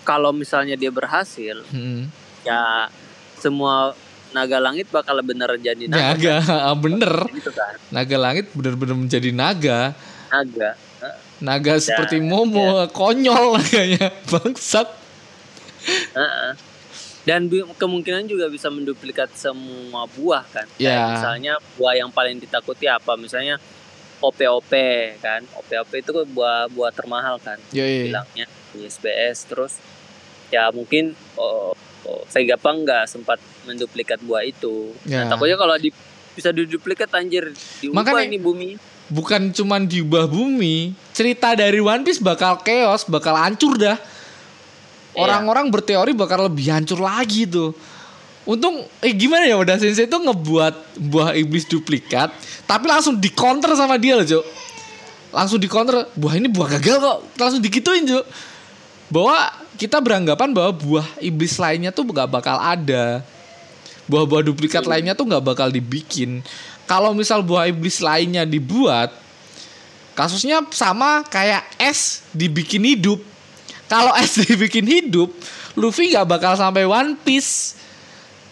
[0.00, 2.08] kalau misalnya dia berhasil Hmm.
[2.40, 2.88] ya
[3.40, 3.92] semua
[4.34, 7.14] naga langit bakal bener jadi naga Naga, bener.
[7.32, 9.94] gitu kan Naga langit bener-bener menjadi naga.
[10.28, 10.70] naga
[11.36, 14.88] Naga seperti Momo, konyol naganya, bangsat.
[17.28, 20.96] Dan kemungkinan juga bisa menduplikat semua buah kan Ya.
[20.96, 23.60] Kayak misalnya buah yang paling ditakuti apa misalnya
[24.22, 24.72] OP-OP
[25.20, 28.08] kan OP-OP itu kan buah buah termahal kan Yoi.
[28.08, 29.76] bilangnya di SBS terus
[30.48, 35.26] ya mungkin oh, oh, Vegapunk nggak sempat menduplikat buah itu Ya.
[35.26, 35.90] nah, takutnya kalau di,
[36.32, 37.50] bisa diduplikat anjir
[37.82, 38.70] diubah Makanya- ini bumi
[39.06, 43.94] Bukan cuman diubah bumi, cerita dari One Piece bakal chaos, bakal hancur dah.
[43.94, 45.22] Iya.
[45.22, 47.70] Orang-orang berteori bakal lebih hancur lagi tuh.
[48.42, 52.34] Untung eh gimana ya udah Sensei itu ngebuat buah iblis duplikat,
[52.66, 54.42] tapi langsung dikonter sama dia loh, Jo.
[55.30, 57.18] Langsung dikonter, buah ini buah gagal kok.
[57.38, 58.26] Langsung dikituin, Jo.
[59.06, 59.38] Bahwa
[59.76, 63.20] kita beranggapan bahwa buah iblis lainnya tuh gak bakal ada.
[64.06, 66.38] Buah-buah duplikat lainnya tuh nggak bakal dibikin.
[66.86, 69.10] Kalau misal buah iblis lainnya dibuat,
[70.14, 73.18] kasusnya sama kayak es dibikin hidup.
[73.90, 75.34] Kalau es dibikin hidup,
[75.74, 77.74] Luffy nggak bakal sampai One Piece.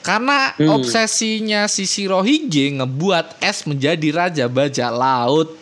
[0.02, 0.74] Karena Hmm.
[0.74, 5.54] obsesinya si Shirohige ngebuat es menjadi raja bajak laut.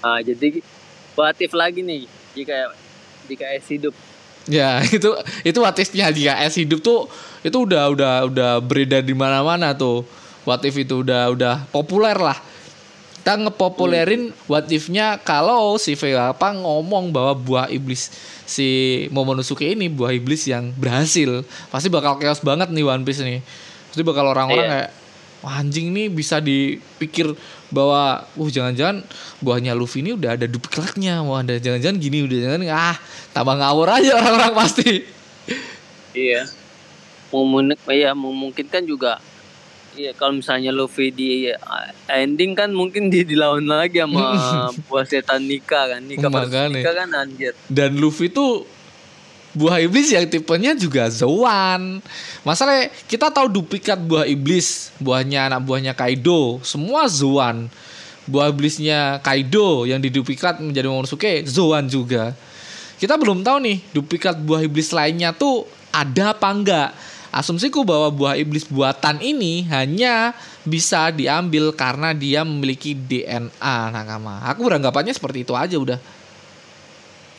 [0.00, 0.62] ah jadi
[1.12, 2.72] what if lagi nih jika
[3.34, 3.94] es hidup
[4.46, 5.10] Ya itu
[5.42, 7.10] itu what if-nya jika es hidup tuh
[7.42, 10.06] itu udah udah udah beredar di mana-mana tuh.
[10.46, 12.38] What if itu udah udah populer lah.
[13.18, 18.06] Kita ngepopulerin what if-nya kalau si Vegapunk ngomong bahwa buah iblis
[18.46, 18.66] si
[19.10, 21.42] Momonosuke ini buah iblis yang berhasil.
[21.66, 23.42] Pasti bakal chaos banget nih One Piece nih.
[23.90, 24.70] Pasti bakal orang-orang Iya.
[24.78, 24.90] kayak
[25.44, 27.32] Wah anjing nih bisa dipikir
[27.68, 29.04] bahwa uh jangan-jangan
[29.44, 31.20] buahnya Luffy ini udah ada duplikatnya.
[31.22, 32.96] Wah ada jangan-jangan gini udah jangan ah
[33.36, 34.90] tambah ngawur aja orang-orang pasti.
[36.16, 36.48] iya
[37.92, 39.20] iya memungkinkan juga
[39.96, 44.36] Iya kalau misalnya Luffy di uh, ending kan mungkin dia dilawan lagi sama
[44.92, 46.52] buah setan Nika kan Nika versus.
[46.52, 48.68] Nika kan anjir Dan Luffy tuh
[49.56, 52.04] buah iblis yang tipenya juga Zoan.
[52.44, 57.72] Masalahnya kita tahu duplikat buah iblis, buahnya anak buahnya Kaido, semua Zoan.
[58.28, 62.36] Buah iblisnya Kaido yang diduplikat menjadi Momonosuke Zoan juga.
[63.00, 66.90] Kita belum tahu nih duplikat buah iblis lainnya tuh ada apa enggak.
[67.32, 70.32] Asumsiku bahwa buah iblis buatan ini hanya
[70.64, 74.40] bisa diambil karena dia memiliki DNA nakama.
[74.48, 76.00] Aku beranggapannya seperti itu aja udah.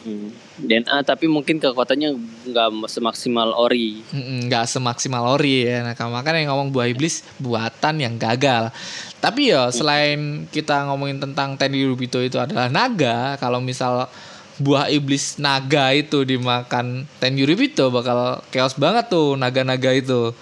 [0.06, 0.47] Hmm.
[0.58, 2.18] DNA tapi mungkin kekuatannya
[2.50, 4.02] nggak semaksimal Ori.
[4.50, 5.86] Nggak semaksimal ori ya.
[5.86, 8.74] Nah makanya yang ngomong buah iblis buatan yang gagal.
[9.22, 14.10] Tapi ya selain kita ngomongin tentang Tenryubito itu adalah naga kalau misal
[14.58, 20.34] buah iblis naga itu dimakan Tenryubito bakal chaos banget tuh naga-naga itu.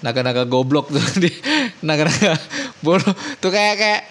[0.00, 1.04] Naga-naga goblok tuh
[1.86, 2.40] naga-naga
[2.80, 3.12] bodoh
[3.44, 4.02] tuh kayak kayak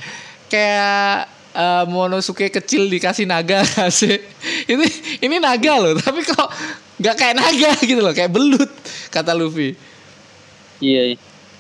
[0.46, 4.22] kayak eh, Monosuke kecil dikasih naga kasih
[4.66, 4.86] ini
[5.20, 6.50] ini naga loh tapi kok
[7.00, 8.70] nggak kayak naga gitu loh kayak belut
[9.10, 9.74] kata Luffy.
[10.80, 11.18] Iya iya.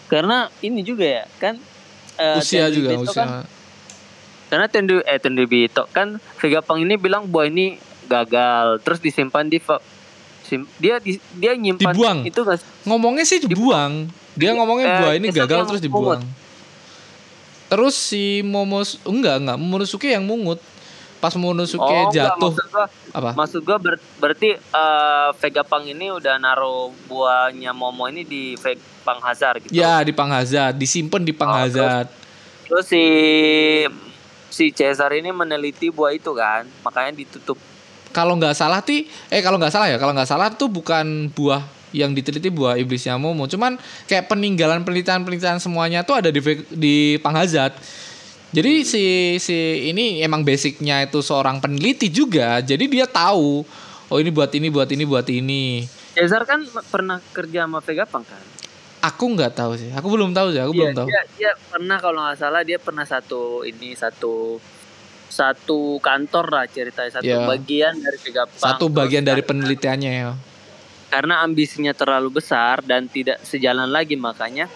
[0.10, 1.56] karena ini juga ya kan
[2.17, 3.19] eh, usia juga Tenryubito usia.
[3.19, 3.30] Kan,
[4.49, 7.78] karena Tendu eh Tenryubito kan Vegapunk ini bilang buah ini
[8.10, 8.82] gagal.
[8.82, 9.62] Terus disimpan di
[10.41, 12.19] sim- dia di- dia nyimpan Dibuang.
[12.25, 14.10] itu nggak ngomongnya sih dibuang.
[14.34, 16.23] Dia ngomongnya Eh, buah ini gagal terus dibuang
[17.69, 19.55] terus si Momos enggak enggak.
[19.55, 20.58] Momonosuke yang mungut.
[21.19, 22.49] Pas Momonosuke Oh, enggak, jatuh.
[22.49, 23.32] maksud gua, apa?
[23.36, 29.60] maksud gua ber- berarti eh, Vegapunk ini udah naruh buahnya Momo ini di Vegapunk Hazard
[29.62, 29.73] gitu.
[29.73, 32.08] ya di Panghazard disimpan di Panghazard
[32.63, 33.03] Terus si
[34.47, 37.58] si Caesar ini meneliti buah itu kan, makanya ditutup.
[38.10, 41.62] kalau nggak salah ti eh kalau nggak salah ya kalau nggak salah tuh bukan buah
[41.95, 47.17] yang diteliti buah iblisnya Momo cuman kayak peninggalan penelitian penelitian semuanya tuh ada di di
[47.21, 47.73] Panghazard
[48.49, 49.04] Jadi si
[49.38, 49.54] si
[49.93, 52.58] ini emang basicnya itu seorang peneliti juga.
[52.65, 53.62] Jadi dia tahu
[54.10, 55.86] oh ini buat ini buat ini buat ini.
[56.17, 58.41] Cesar kan pernah kerja sama Vegapunk kan?
[59.06, 59.93] Aku nggak tahu sih.
[59.93, 60.65] Aku belum tahu sih.
[60.65, 61.08] Aku Iya, belum tahu.
[61.13, 64.58] Dia, dia pernah kalau nggak salah dia pernah satu ini satu
[65.30, 67.45] satu kantor lah ceritanya satu Iya.
[67.45, 68.60] bagian dari Vegapunk.
[68.65, 70.34] Satu bagian dari penelitiannya ya.
[71.09, 74.69] Karena ambisinya terlalu besar dan tidak sejalan lagi makanya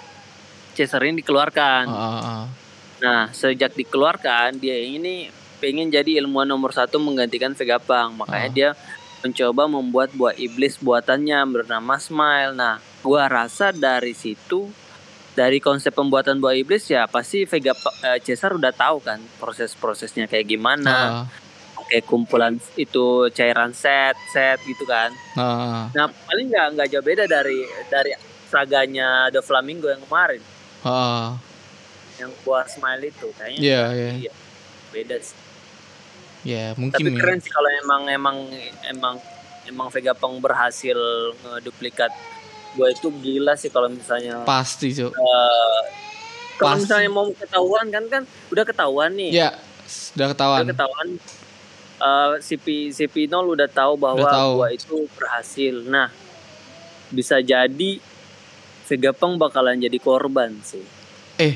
[0.74, 1.86] Cesar ini dikeluarkan.
[1.86, 2.44] Ah, ah, ah.
[2.98, 5.30] Nah, sejak dikeluarkan dia ini
[5.62, 8.26] pengen jadi ilmuwan nomor satu menggantikan Vegapunk.
[8.26, 8.56] Makanya Ah.
[8.58, 8.70] dia
[9.22, 12.58] mencoba membuat buah iblis buatannya bernama Smile.
[12.58, 14.68] Nah, gua rasa dari situ
[15.34, 17.74] dari konsep pembuatan buah iblis ya pasti Vega
[18.06, 20.94] eh, Cesar udah tahu kan proses-prosesnya kayak gimana.
[20.94, 21.24] Ah,
[21.94, 25.14] Kayak kumpulan itu cairan set set gitu kan.
[25.38, 28.18] ah, Nah, paling nggak nggak jauh beda dari dari
[28.50, 30.42] saganya The Flamingo yang kemarin
[30.82, 31.38] ah.
[32.18, 33.62] yang buah Smile itu kayaknya.
[33.62, 34.12] Iya, iya.
[34.26, 34.34] Iya.
[34.90, 35.38] Beda sih.
[36.44, 37.18] Ya, mungkin Tapi ya.
[37.22, 38.38] keren sih kalau emang emang
[38.84, 39.16] emang
[39.64, 40.98] emang Vegapunk berhasil
[41.40, 42.10] ngeduplikat
[42.74, 45.14] gua itu gila sih kalau misalnya Pasti, Cuk.
[45.14, 45.82] eh,
[46.58, 46.84] kalau Pasti.
[46.90, 49.30] misalnya mau ketahuan kan kan udah ketahuan nih.
[49.30, 49.50] Ya,
[49.86, 50.66] sudah ketahuan.
[50.66, 51.08] Udah ketahuan.
[52.04, 54.52] Eh, si P, si Pinol udah tahu bahwa Udah tahu.
[54.60, 55.88] gua itu berhasil.
[55.88, 56.12] Nah,
[57.08, 58.04] bisa jadi
[58.84, 60.84] Vegapunk bakalan jadi korban sih.
[61.40, 61.56] Eh,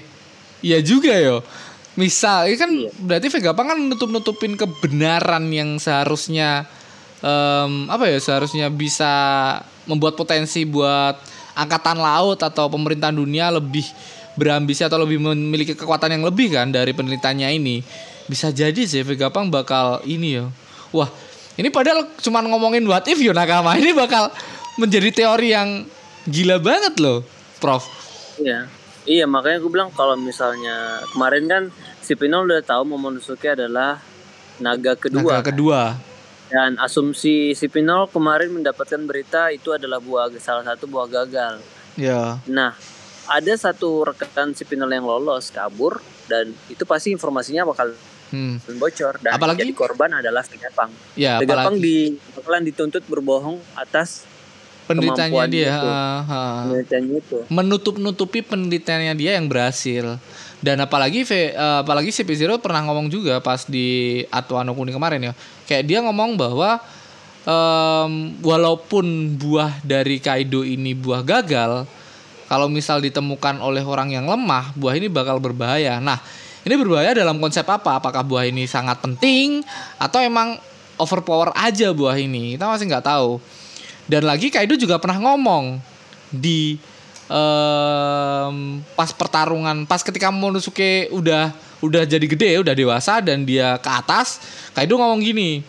[0.64, 1.44] iya juga yo.
[1.94, 2.92] Misal, ini kan Iya.
[2.96, 6.64] berarti Vegapunk kan nutup-nutupin kebenaran yang seharusnya
[7.20, 9.12] em, apa ya seharusnya bisa
[9.84, 11.20] membuat potensi buat
[11.52, 13.84] angkatan laut atau pemerintahan dunia lebih
[14.38, 17.78] berambisi atau lebih memiliki kekuatan yang lebih kan dari penelitiannya ini.
[18.28, 20.52] Bisa jadi sih Vegapunk bakal ini yo.
[20.92, 21.08] Wah,
[21.56, 24.32] ini padahal cuman ngomongin what if yo Nakama ini bakal
[24.78, 25.88] menjadi teori yang
[26.28, 27.24] gila banget loh,
[27.58, 27.88] Prof.
[28.38, 28.70] Iya.
[29.08, 31.64] Iya, makanya gue bilang kalau misalnya kemarin kan
[32.04, 34.04] si Pinol udah tahu Momonosuke adalah
[34.60, 35.40] naga kedua.
[35.40, 35.96] Naga kedua.
[36.52, 41.64] Dan asumsi si Pinol kemarin mendapatkan berita itu adalah buah salah satu buah gagal.
[41.96, 42.44] Ya.
[42.52, 42.76] Nah,
[43.32, 47.96] ada satu rekan si Pinol yang lolos kabur dan itu pasti informasinya bakal
[48.28, 48.60] Hmm.
[48.76, 49.64] bocor dan Apalagi?
[49.64, 50.92] jadi korban adalah Vegapunk.
[51.16, 51.96] Ya, apalagi di
[52.36, 54.28] bakalan dituntut berbohong atas
[54.88, 55.88] kemampuan dia itu.
[55.88, 56.42] ha, ha.
[56.64, 57.38] penelitiannya itu.
[57.52, 60.16] menutup-nutupi penelitiannya dia yang berhasil.
[60.58, 65.34] Dan apalagi V- eh, apalagi CP0 pernah ngomong juga pas di Atuano Kuni kemarin ya.
[65.68, 66.80] Kayak dia ngomong bahwa
[67.44, 68.12] em,
[68.42, 71.86] walaupun buah dari Kaido ini buah gagal,
[72.48, 76.00] kalau misal ditemukan oleh orang yang lemah, buah ini bakal berbahaya.
[76.00, 76.18] Nah,
[76.68, 77.98] ini berbahaya dalam konsep apa?
[77.98, 79.64] Apakah buah ini sangat penting
[79.98, 80.60] atau emang
[81.00, 82.60] overpower aja buah ini?
[82.60, 83.40] Kita masih nggak tahu.
[84.08, 85.80] Dan lagi Kaido juga pernah ngomong
[86.32, 86.80] di
[87.28, 91.52] em, pas pertarungan, pas ketika Momonosuke udah
[91.84, 94.40] udah jadi gede, udah dewasa dan dia ke atas,
[94.72, 95.64] Kaido ngomong gini,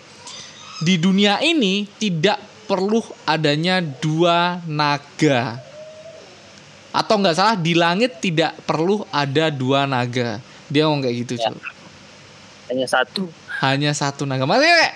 [0.83, 2.39] di dunia ini tidak
[2.71, 5.59] perlu adanya dua naga.
[6.95, 10.41] Atau nggak salah di langit tidak perlu ada dua naga.
[10.69, 11.53] Dia ngomong kayak gitu, Ya.
[12.69, 13.25] Hanya satu.
[13.65, 14.45] Hanya satu naga.
[14.45, 14.93] Maksudnya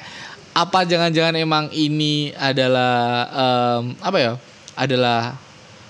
[0.53, 2.93] apa jangan-jangan emang ini adalah
[3.33, 4.33] em, apa ya?
[4.77, 5.37] Adalah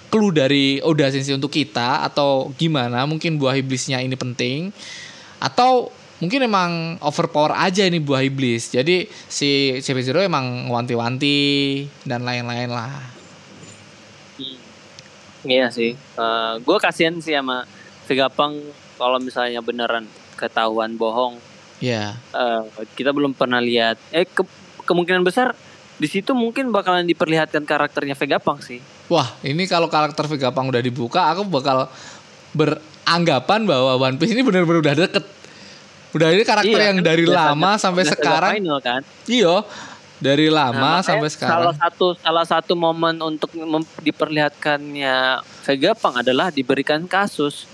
[0.06, 3.02] clue dari Oda Sensei untuk kita atau gimana?
[3.02, 4.70] Mungkin buah iblisnya ini penting
[5.42, 5.90] atau
[6.22, 8.70] mungkin emang overpower aja ini buah iblis.
[8.70, 12.94] Jadi si CP0 emang wanti-wanti dan lain-lain lah.
[15.42, 15.98] Iya sih.
[16.62, 17.66] gue kasihan sih sama
[18.06, 18.62] Vegapunk
[19.02, 20.06] kalau misalnya beneran
[20.38, 21.42] ketahuan bohong.
[21.78, 22.14] Ya.
[22.30, 22.62] Eh,
[22.94, 23.98] kita belum pernah lihat.
[24.08, 24.46] Eh ke-
[24.82, 25.58] kemungkinan besar
[25.98, 28.78] di situ mungkin bakalan diperlihatkan karakternya Vegapunk sih.
[29.06, 31.90] Wah, ini kalau karakter Vegapunk udah dibuka, aku bakal
[32.52, 35.24] beranggapan bahwa One Piece ini benar-benar udah deket.
[36.12, 38.52] Udah ini karakter Iya, yang kan dari lama sampai sekarang.
[38.54, 39.00] final kan.
[39.24, 39.64] Iya,
[40.18, 41.52] dari Nah, lama makanya sampai sekarang.
[41.56, 43.50] Salah satu salah satu momen untuk
[43.98, 45.16] diperlihatkannya
[45.62, 47.66] Vegapunk adalah diberikan kasus.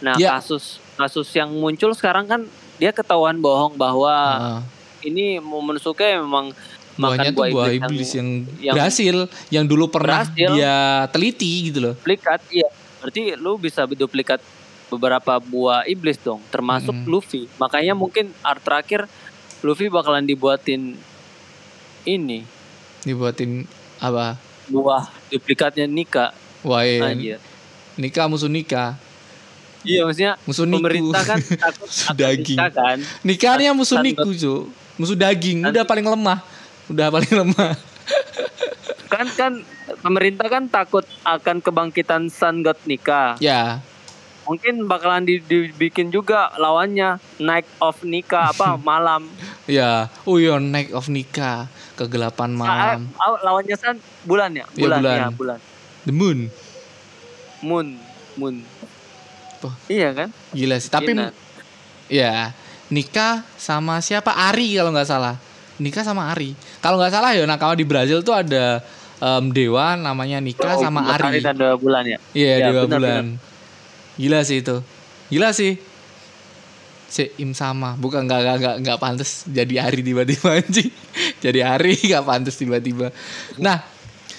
[0.00, 0.36] Nah, Ya.
[0.36, 2.40] kasus kasus yang muncul sekarang kan
[2.76, 4.60] dia ketahuan bohong bahwa Heeh.
[5.06, 6.52] ini Momonosuke memang
[6.96, 8.28] buahnya makan buah buah iblis iblis yang,
[8.60, 9.16] yang berhasil,
[9.48, 10.48] yang dulu pernah berhasil.
[10.50, 10.76] dia
[11.08, 11.94] teliti gitu loh.
[11.96, 12.68] duplikat iya
[13.00, 14.40] berarti lu bisa duplikat
[14.88, 17.06] beberapa buah iblis dong termasuk Mm.
[17.06, 19.08] Luffy makanya mungkin art terakhir
[19.60, 20.96] Luffy bakalan dibuatin
[22.02, 22.44] ini
[23.00, 23.64] Dibuatin
[23.96, 24.36] apa?
[24.66, 27.40] buah duplikatnya Nika Wah, iya.
[27.96, 28.92] nikah musuh nikah.
[29.82, 30.76] Iya maksudnya Musuh niku.
[30.78, 32.58] pemerintah kan takut Daging.
[32.70, 34.62] Kan Nikahnya musuh niku, Cuk.
[34.94, 36.38] Musuh daging, Tan- udah paling lemah.
[36.86, 37.72] Udah paling lemah.
[39.08, 39.52] kan kan
[39.98, 43.80] pemerintah kan takut akan kebangkitan Sun God Nika ya.
[44.42, 49.30] Mungkin bakalan di- dibikin juga lawannya Night of Nika apa malam.
[49.64, 51.64] Ya, oh iya Night of Nika,
[51.94, 53.06] kegelapan malam.
[53.14, 54.66] Ah, ah, lawannya san bulan ya?
[54.68, 55.16] Iya, Bulan bulan.
[55.16, 55.58] ya, bulan.
[56.02, 56.38] The Moon.
[57.60, 57.86] Moon,
[58.34, 58.56] moon.
[59.60, 59.74] Oh.
[59.86, 60.28] Iya kan?
[60.50, 61.30] Gila sih, tapi Gina.
[62.08, 62.50] ya
[62.88, 65.36] Nika sama siapa Ari kalau nggak salah.
[65.76, 66.52] Nika sama Ari.
[66.80, 68.80] Kalau nggak salah ya nakama di Brazil tuh ada
[69.16, 71.44] em, dewa namanya Nika Oh, sama matahari Ari.
[71.44, 72.18] dan dua bulan ya.
[72.32, 73.24] Iya, Ya, dua benar, bulan.
[74.16, 74.76] Gila sih itu.
[75.28, 75.78] Gila sih.
[77.10, 80.90] Si Im sama, bukan nggak nggak nggak nggak pantas jadi Ari tiba-tiba anjing.
[81.44, 83.10] jadi Ari nggak pantas tiba-tiba.
[83.58, 83.82] Nah,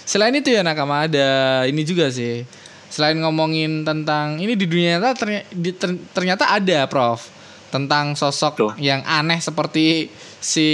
[0.03, 1.27] selain itu ya nakama ada
[1.67, 2.47] ini juga sih.
[2.91, 7.23] Selain ngomongin tentang ini di dunia nyata terny- di- ter- ternyata ada, Prof.
[7.71, 8.73] Tentang sosok Tuh.
[8.75, 10.11] yang aneh seperti
[10.43, 10.67] si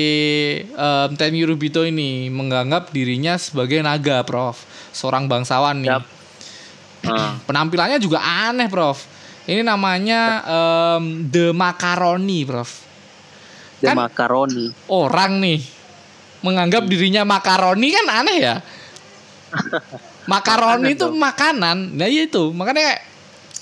[1.14, 4.66] Yurubito ini menganggap dirinya sebagai naga, Prof.
[4.90, 5.94] Seorang bangsawan nih.
[5.94, 6.04] Yap.
[7.06, 7.38] Ah.
[7.46, 8.18] Penampilannya juga
[8.50, 9.06] aneh, Prof.
[9.46, 10.42] Ini namanya
[10.98, 12.70] em, The Macaroni, Prof.
[13.78, 14.74] The Kan- macaroni.
[14.90, 15.62] Orang nih
[16.42, 18.56] menganggap dirinya makaroni kan aneh ya.
[20.28, 21.96] makaroni itu makanan.
[21.96, 22.52] Nah, iya itu.
[22.52, 23.00] Makanya kayak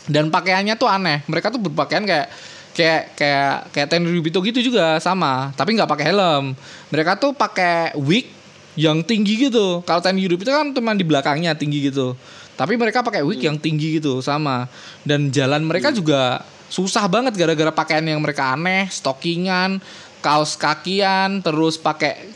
[0.06, 1.22] dan pakaiannya tuh aneh.
[1.26, 2.28] Mereka tuh berpakaian kayak
[2.76, 6.58] kayak kayak kayak Tenryubito gitu juga sama, tapi nggak pakai helm.
[6.92, 8.28] Mereka tuh pakai wig
[8.76, 9.82] yang tinggi gitu.
[9.88, 12.14] Kalau Tenryubito kan cuma di belakangnya tinggi gitu.
[12.56, 14.68] Tapi mereka pakai wig yang tinggi gitu sama.
[15.08, 19.80] Dan jalan mereka juga susah banget gara-gara pakaian yang mereka aneh, stockingan,
[20.20, 22.34] kaos kakian, terus pakai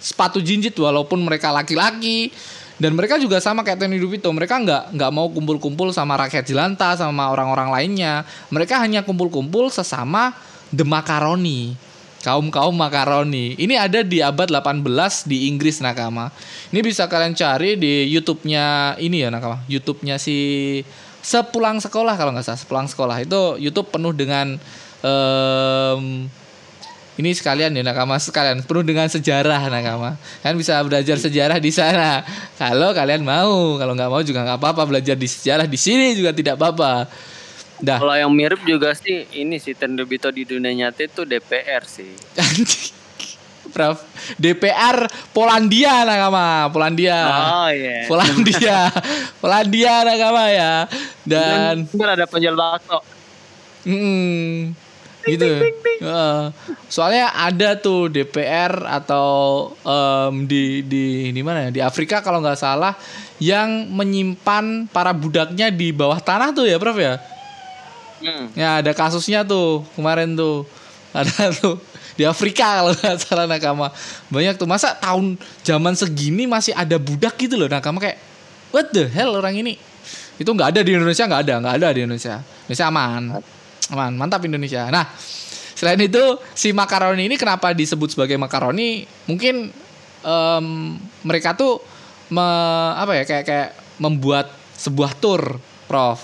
[0.00, 2.32] sepatu jinjit walaupun mereka laki-laki
[2.80, 6.96] dan mereka juga sama kayak Tony Dupito mereka nggak nggak mau kumpul-kumpul sama rakyat jelanta
[6.96, 8.24] sama orang-orang lainnya.
[8.48, 10.32] Mereka hanya kumpul-kumpul sesama
[10.72, 11.76] the macaroni
[12.20, 14.84] kaum kaum makaroni ini ada di abad 18
[15.28, 16.32] di Inggris nakama.
[16.72, 19.60] Ini bisa kalian cari di YouTube-nya ini ya nakama.
[19.68, 20.80] YouTube-nya si
[21.20, 23.16] sepulang sekolah kalau nggak salah sepulang sekolah.
[23.20, 24.56] Itu YouTube penuh dengan
[25.04, 26.28] em,
[27.20, 28.16] ini sekalian ya nakama.
[28.16, 28.64] Sekalian.
[28.64, 30.16] Penuh dengan sejarah nakama.
[30.40, 32.24] Kan bisa belajar sejarah di sana.
[32.56, 33.76] Kalau kalian mau.
[33.76, 34.82] Kalau nggak mau juga nggak apa-apa.
[34.88, 37.06] Belajar di sejarah di sini juga tidak apa-apa.
[37.80, 37.96] Dah.
[38.00, 42.12] Kalau yang mirip juga sih ini sih Tenryubito di dunia nyata itu DPR sih.
[43.70, 44.02] Prof
[44.36, 46.68] DPR Polandia nakama.
[46.74, 47.18] Polandia.
[47.24, 48.04] Oh iya.
[48.04, 48.78] Polandia.
[49.40, 50.72] Polandia nakama ya.
[51.24, 53.00] Dan Kan ada penjual bakso.
[53.88, 54.76] Mm,
[55.26, 55.46] gitu.
[56.00, 56.42] Heeh.
[56.88, 59.28] soalnya ada tuh DPR atau
[59.84, 61.70] em, di di di mana ya?
[61.70, 62.96] Di Afrika kalau nggak salah
[63.40, 67.20] yang menyimpan para budaknya di bawah tanah tuh ya, Prof ya?
[68.20, 68.52] Hmm.
[68.52, 70.68] Ya ada kasusnya tuh kemarin tuh
[71.16, 71.80] ada tuh
[72.20, 73.88] di Afrika kalau nggak salah nakama
[74.28, 78.20] banyak tuh masa tahun zaman segini masih ada budak gitu loh nakama kayak
[78.74, 79.80] what the hell orang ini
[80.36, 83.22] itu nggak ada di Indonesia nggak ada nggak ada di Indonesia Indonesia aman
[83.90, 84.86] aman mantap Indonesia.
[84.88, 85.10] Nah
[85.74, 89.08] selain itu si makaroni ini kenapa disebut sebagai makaroni?
[89.26, 89.72] Mungkin
[90.24, 90.66] em,
[91.24, 91.80] mereka tuh
[92.30, 96.20] me- apa ya kayak kayak membuat sebuah tour prof.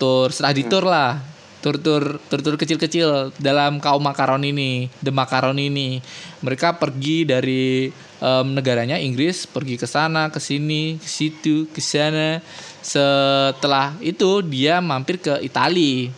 [0.00, 1.12] Tur setelah di tour lah.
[1.60, 6.00] Tur tur tur tur kecil kecil dalam kaum makaron ini the makaron ini.
[6.40, 12.40] Mereka pergi dari em, negaranya Inggris pergi ke sana ke sini ke situ ke sana.
[12.80, 16.08] Setelah itu dia mampir ke Itali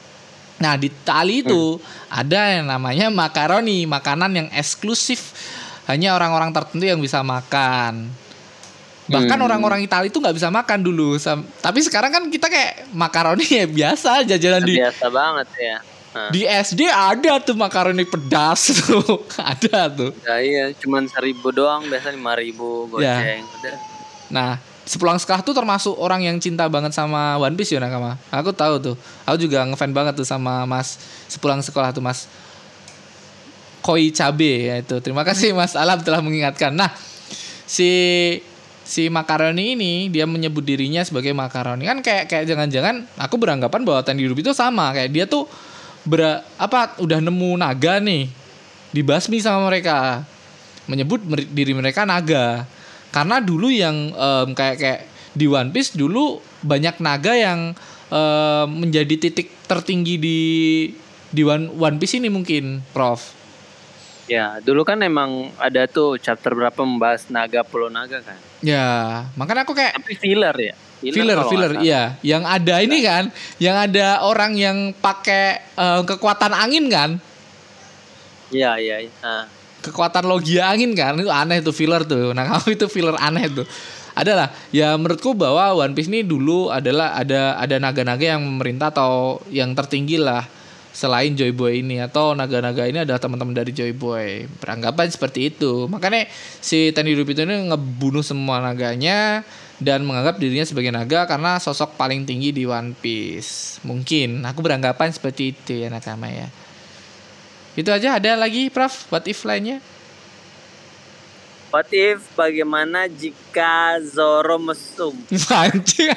[0.63, 5.35] nah di Itali itu ada yang namanya makaroni makanan yang eksklusif
[5.91, 8.07] hanya orang-orang tertentu yang bisa makan
[9.03, 9.47] Bahkan Hmm.
[9.51, 11.19] orang-orang Italia itu nggak bisa makan dulu.
[11.59, 15.77] Tapi sekarang kan kita kayak makaroni ya biasa jajanan di Biasa banget ya.
[16.13, 19.25] Nah, di SD ada tuh makaroni pedas tuh.
[19.53, 20.13] ada tuh.
[20.23, 23.17] ya iya, cuman seribu doang, biasa lima ribu Ya.
[23.17, 23.43] goceng.
[23.49, 23.77] Udah.
[24.29, 24.51] Nah,
[24.93, 28.21] sepulang sekolah tuh termasuk orang yang cinta banget sama One Piece ya Nakama.
[28.29, 28.97] Aku tahu tuh.
[29.25, 31.01] Aku juga ngefan banget tuh sama Mas
[31.33, 32.29] sepulang sekolah tuh Mas
[33.81, 35.01] Koi Cabe ya itu.
[35.01, 36.77] Terima kasih Mas Alam telah mengingatkan.
[36.77, 36.93] Nah,
[37.65, 37.89] si
[38.85, 44.05] si makaroni ini dia menyebut dirinya sebagai makaroni kan kayak kayak jangan-jangan aku beranggapan bahwa
[44.05, 45.49] Ten Hidup itu sama kayak dia tuh
[46.05, 48.27] ber apa udah nemu naga nih
[48.91, 50.27] dibasmi sama mereka
[50.91, 51.23] menyebut
[51.55, 52.67] diri mereka naga
[53.13, 55.01] karena dulu yang em, kayak kayak
[55.33, 57.61] di One Piece dulu banyak naga yang
[58.09, 60.41] em, menjadi titik tertinggi di
[61.29, 63.45] di One, One Piece ini mungkin Prof
[64.25, 68.39] Ya, dulu kan emang ada tuh chapter berapa membahas naga pulau naga kan.
[68.63, 70.75] ya makanya aku kayak Tapi filler ya.
[71.03, 71.83] filler filler salah.
[71.83, 77.11] iya yang ada ini kan yang ada orang yang pakai eh, kekuatan angin kan
[78.53, 79.13] Iya, iya, iya.
[79.21, 79.45] Ah.
[79.83, 81.19] Kekuatan logia angin kan?
[81.19, 82.31] Itu aneh tuh filler tuh.
[82.33, 83.67] Nah kamu itu filler aneh tuh.
[84.13, 89.41] Adalah ya menurutku bahwa One Piece ini dulu adalah ada ada naga-naga yang memerintah atau
[89.49, 90.45] yang tertinggi lah
[90.93, 91.99] selain Joy Boy ini.
[91.99, 94.47] Atau naga-naga ini adalah teman-teman dari Joy Boy.
[94.61, 95.89] Beranggapan seperti itu.
[95.89, 96.29] Makanya
[96.61, 99.43] si Tenryubito ini ngebunuh semua naganya
[99.83, 103.81] dan menganggap dirinya sebagai naga karena sosok paling tinggi di One Piece.
[103.83, 104.45] Mungkin.
[104.45, 106.53] Aku beranggapan seperti itu ya nakama ya
[107.79, 109.81] itu aja ada lagi Prof what if lainnya
[111.73, 115.17] What if bagaimana jika Zoro mesum?
[115.65, 116.13] Anjing.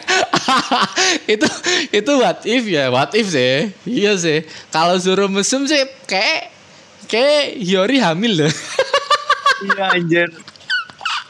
[1.32, 1.48] itu
[1.96, 3.72] itu what if ya, what if sih.
[3.88, 4.44] Iya sih.
[4.68, 5.80] Kalau Zoro mesum sih
[6.12, 6.52] kayak
[7.08, 8.52] kayak Hiyori hamil loh.
[9.72, 10.28] iya anjir.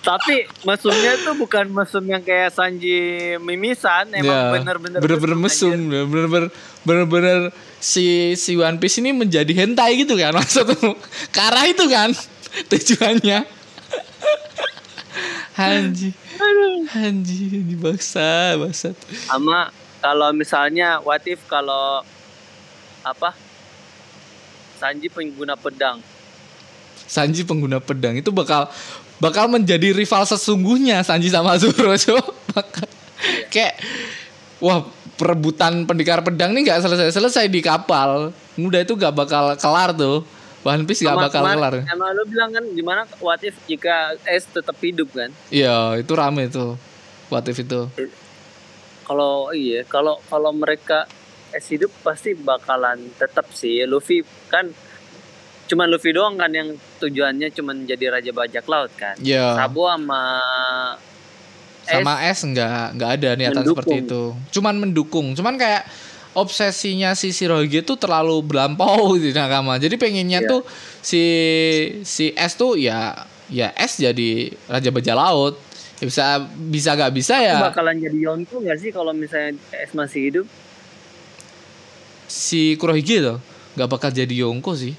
[0.02, 5.74] Tapi mesumnya tuh bukan mesum yang kayak Sanji mimisan, emang Ya, bener-bener bener-bener mesum,
[6.10, 6.50] bener-bener
[6.86, 7.40] bener-bener
[7.80, 10.96] si si One Piece ini menjadi hentai gitu kan maksudnya.
[11.32, 12.10] Ke arah itu kan
[12.72, 13.40] tujuannya.
[15.60, 16.12] Hanji.
[16.92, 18.92] Hanji di baksa, baksa.
[19.32, 19.72] Sama
[20.04, 22.04] kalau misalnya what if kalau
[23.02, 23.32] apa?
[24.76, 26.04] Sanji pengguna pedang.
[27.08, 28.68] Sanji pengguna pedang itu bakal
[29.24, 32.20] bakal menjadi rival sesungguhnya Sanji sama Zoro so.
[32.52, 32.92] Bakal-
[33.48, 33.80] kayak
[34.60, 34.84] wah
[35.16, 40.24] perebutan pendekar pedang nih nggak selesai selesai di kapal udah itu gak bakal kelar tuh
[40.61, 44.43] One Piece gak Sama bakal kelar Emang lu bilang kan gimana what if jika es
[44.45, 45.30] tetap hidup kan?
[45.47, 46.76] iya itu rame tuh
[47.28, 47.88] What if itu
[49.05, 51.05] Kalau iya, kalau kalau mereka
[51.51, 53.86] es hidup pasti bakalan tetap sih.
[53.86, 54.68] Luffy kan
[55.66, 59.13] cuman Luffy doang kan yang tujuannya cuman jadi raja bajak laut kan.
[59.18, 60.41] ya Sabo sama
[61.88, 63.78] sama S nggak nggak ada niatan Mendukung.
[63.78, 64.22] seperti itu
[64.52, 65.84] cuman mendukung cuman kayak
[66.34, 70.50] obsesinya si Shirohige tuh terlalu berlampau di nakama jadi pengennya Iya.
[70.50, 70.62] tuh
[71.00, 71.24] si
[72.02, 73.14] si S tuh ya
[73.48, 75.56] ya S jadi raja bajak laut
[75.96, 76.24] ya bisa
[76.68, 80.48] bisa gak bisa ya bakalan jadi Yonko nggak sih kalau misalnya es masih hidup?
[82.28, 83.38] si Kurohige tuh
[83.76, 84.92] nggak bakal jadi Yonko sih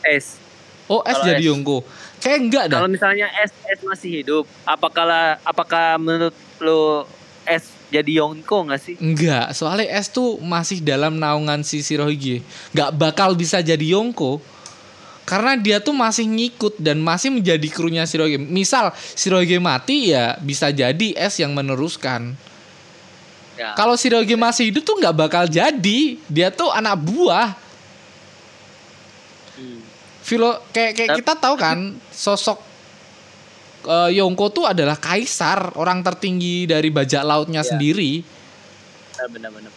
[0.00, 0.40] Es.
[0.86, 1.48] oh S Kalau jadi S.
[1.52, 1.78] Yonko
[2.20, 7.08] kayak enggak dah Kalau misalnya es es masih hidup, apakah apakah menurut lo
[7.48, 8.94] es jadi Yonko nggak sih?
[9.02, 12.40] Enggak, soalnya S tuh masih dalam naungan si Shirohige.
[12.70, 14.38] Nggak bakal bisa jadi Yonko.
[15.26, 18.38] Karena dia tuh masih ngikut dan masih menjadi krunya Shirohige.
[18.38, 22.38] Misal Shirohige mati ya bisa jadi S yang meneruskan.
[23.58, 23.74] Ya.
[23.74, 26.16] Kalau Shirohige masih hidup tuh nggak bakal jadi.
[26.30, 27.58] Dia tuh anak buah.
[30.30, 32.62] Filo kayak kayak kita tahu kan sosok
[33.82, 37.74] eh, Yonko tuh adalah kaisar, orang tertinggi dari bajak lautnya Iya.
[37.74, 38.12] sendiri.
[39.20, 39.74] benar-benar.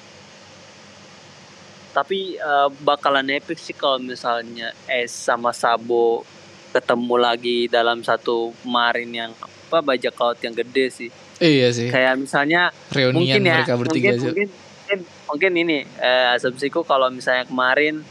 [1.89, 6.21] Tapi eh, bakalan epic sih kalau misalnya Es sama Sabo
[6.69, 11.09] ketemu lagi dalam satu marin yang apa bajak laut yang gede sih.
[11.41, 11.89] Iya sih.
[11.89, 14.25] Kayak misalnya Reunian mungkin ya mereka bertiga mungkin, aja.
[14.29, 18.05] mungkin mungkin mungkin ini eh, asumsiku kalau misalnya kemarin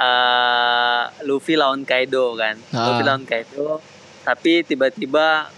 [0.00, 2.56] eh Luffy lawan Kaido kan.
[2.70, 2.88] Ah.
[2.90, 3.78] Luffy lawan Kaido
[4.20, 5.48] tapi tiba-tiba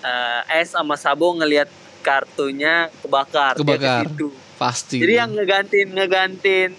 [0.00, 1.68] eh, Es sama Sabo ngelihat
[2.00, 4.04] kartunya kebakar, Kebakar.
[4.06, 4.28] situ.
[4.56, 4.96] Pasti.
[4.98, 6.72] Jadi yang ngegantiin ngegantiin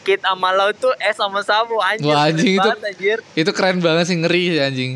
[0.00, 2.06] Kit sama Laut tuh Es sama Sabo anjir.
[2.06, 3.18] Wah, anjing, itu- banget, anjir.
[3.34, 4.92] itu keren banget sih ngeri sih anjing.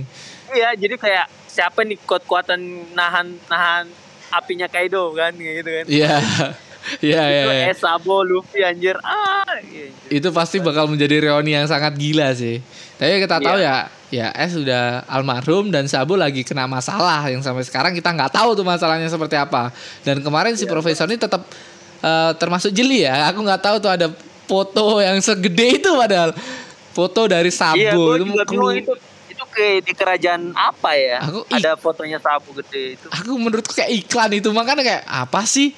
[0.51, 2.59] Iya, jadi kayak siapa nih kuat-kuatan
[2.93, 3.86] nahan nahan
[4.30, 5.84] apinya Kaido kan kayak gitu kan.
[5.86, 6.14] Iya.
[6.99, 7.43] Iya iya.
[7.43, 7.64] Itu iya.
[7.68, 8.99] Es Sabo Luffy anjir.
[9.01, 9.47] Ah.
[9.62, 10.11] iya, anjir.
[10.11, 12.59] Itu pasti bakal menjadi reuni yang sangat gila sih.
[12.97, 13.86] Tapi kita tahu Iya.
[14.11, 18.30] ya, ya S sudah almarhum dan Sabo lagi kena masalah yang sampai sekarang kita nggak
[18.30, 19.70] tahu tuh masalahnya seperti apa.
[20.01, 21.47] Dan kemarin si Iya, profesor ini tetap
[22.01, 23.28] eh, termasuk jeli ya.
[23.28, 24.11] Aku nggak tahu tuh ada
[24.45, 26.34] foto yang segede itu padahal
[26.91, 28.34] foto dari Sabo Iya, itu
[28.74, 28.93] itu
[29.30, 31.22] itu ke di kerajaan apa ya?
[31.22, 31.47] Aku-.
[31.49, 33.07] Ada fotonya Sabo gede itu.
[33.09, 35.70] aku menurutku kayak iklan itu makanya kayak apa sih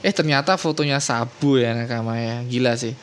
[0.00, 2.40] eh ternyata fotonya sabu ya nakama ya.
[2.48, 2.96] Gila sih.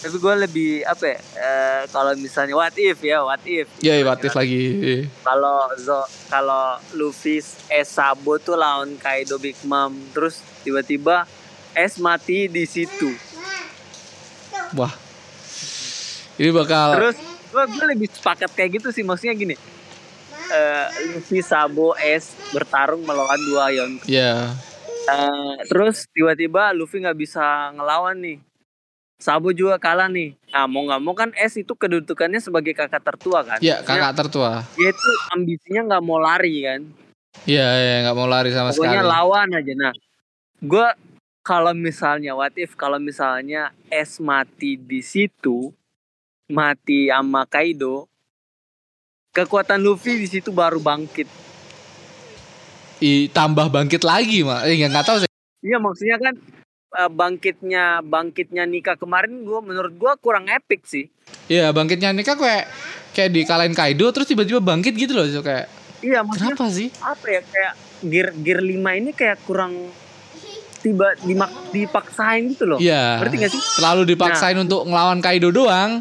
[0.00, 1.18] Tapi gue lebih apa ya?
[1.20, 3.68] eh, kalau misalnya what if ya, what if.
[3.84, 5.04] ya watif lagi.
[5.20, 6.00] Kalau Zo
[6.32, 11.28] kalau Luffy es Sabo tuh lawan Kaido Big Mom terus tiba-tiba
[11.76, 13.12] es mati di situ.
[14.72, 14.94] Wah.
[16.40, 17.16] Ini bakal terus
[17.52, 19.04] gue, gue lebih sepakat kayak gitu sih.
[19.04, 19.52] Maksudnya gini
[20.50, 24.50] eh, Luffy Sabo es bertarung melawan dua Yonko ya
[25.10, 28.38] Eh, terus tiba-tiba Luffy nggak bisa ngelawan nih.
[29.20, 30.32] Sabo juga kalah nih.
[30.48, 33.58] Nah mau nggak mau kan es itu kedudukannya sebagai kakak tertua kan?
[33.60, 34.50] Ya Maksudnya, kakak tertua.
[34.72, 36.80] dia itu ambisinya nggak mau lari kan?
[37.44, 39.12] Ya ya nggak mau lari sama Pokoknya sekali.
[39.12, 39.72] lawan aja.
[39.76, 39.94] Nah,
[40.58, 40.86] gue
[41.40, 45.68] kalau misalnya what if kalau misalnya es mati di situ,
[46.48, 48.08] mati sama Kaido,
[49.30, 51.28] kekuatan Luffy di situ baru bangkit.
[53.00, 55.30] I, tambah bangkit lagi mah eh nggak tahu sih
[55.60, 56.34] Iya maksudnya kan
[56.96, 61.04] eh, bangkitnya bangkitnya Nika kemarin gua menurut gua kurang epic sih.
[61.52, 62.64] Iya bangkitnya Nika kayak
[63.12, 65.68] kayak dikalahin Kaido terus tiba-tiba bangkit gitu loh kayak
[66.00, 67.72] Iya maksudnya kenapa sih apa ya kayak
[68.08, 69.92] gear gear 5 ini kayak kurang
[70.80, 72.78] tiba dimak, dipaksain gitu loh.
[72.80, 73.60] Iya Ngerti gak sih?
[73.76, 76.00] terlalu dipaksain untuk ngelawan Kaido doang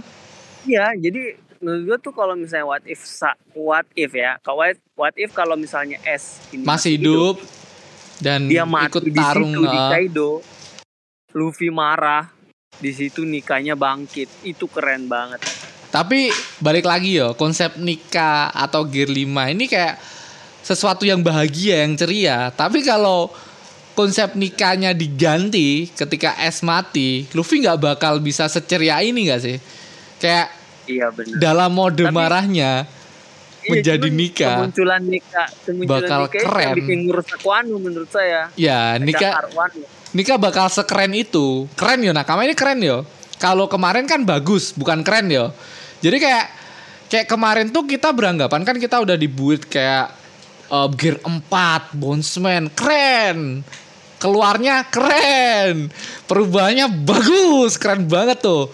[0.63, 2.99] Iya, jadi menurut gua tuh kalau misalnya what if
[3.55, 7.39] what if ya, what, what if kalau misalnya S ini masih hidup
[8.19, 10.31] dan dia mati ikut di tarung situ di uh, Kaido,
[11.35, 12.27] Luffy marah,
[12.79, 15.39] di situ nikahnya bangkit, itu keren banget.
[15.89, 16.29] Tapi
[16.61, 19.25] balik lagi yo, konsep nikah atau gear 5
[19.57, 19.97] ini kayak
[20.61, 22.53] sesuatu yang bahagia, yang ceria.
[22.53, 23.33] Tapi kalau
[23.97, 29.57] konsep nikahnya diganti ketika S mati, Luffy nggak bakal bisa seceria ini nggak sih?
[30.21, 30.58] Kayak
[30.89, 31.37] Iya benar.
[31.37, 32.71] dalam mode Tapi- marahnya
[33.69, 34.55] menjadi cuman nikah.
[34.57, 36.75] Kemunculan nikah, kemunculan Bakal nikah itu yang keren.
[36.81, 38.41] bikin ngerusak Wano menurut saya.
[38.57, 39.33] ya nikah
[40.09, 41.69] nikah bakal sekeren itu.
[41.77, 43.05] Keren yo Nakama ini keren yo.
[43.37, 45.53] Kalau kemarin kan bagus, bukan keren yo.
[46.01, 46.45] Jadi kayak
[47.07, 50.11] kayak kemarin tuh kita beranggapan kan kita udah dibuat kayak
[50.73, 51.45] uh, gear 4,
[51.93, 53.61] Bonesman, keren.
[54.19, 55.87] Keluarnya keren.
[56.27, 58.67] Perubahannya bagus, keren banget tuh.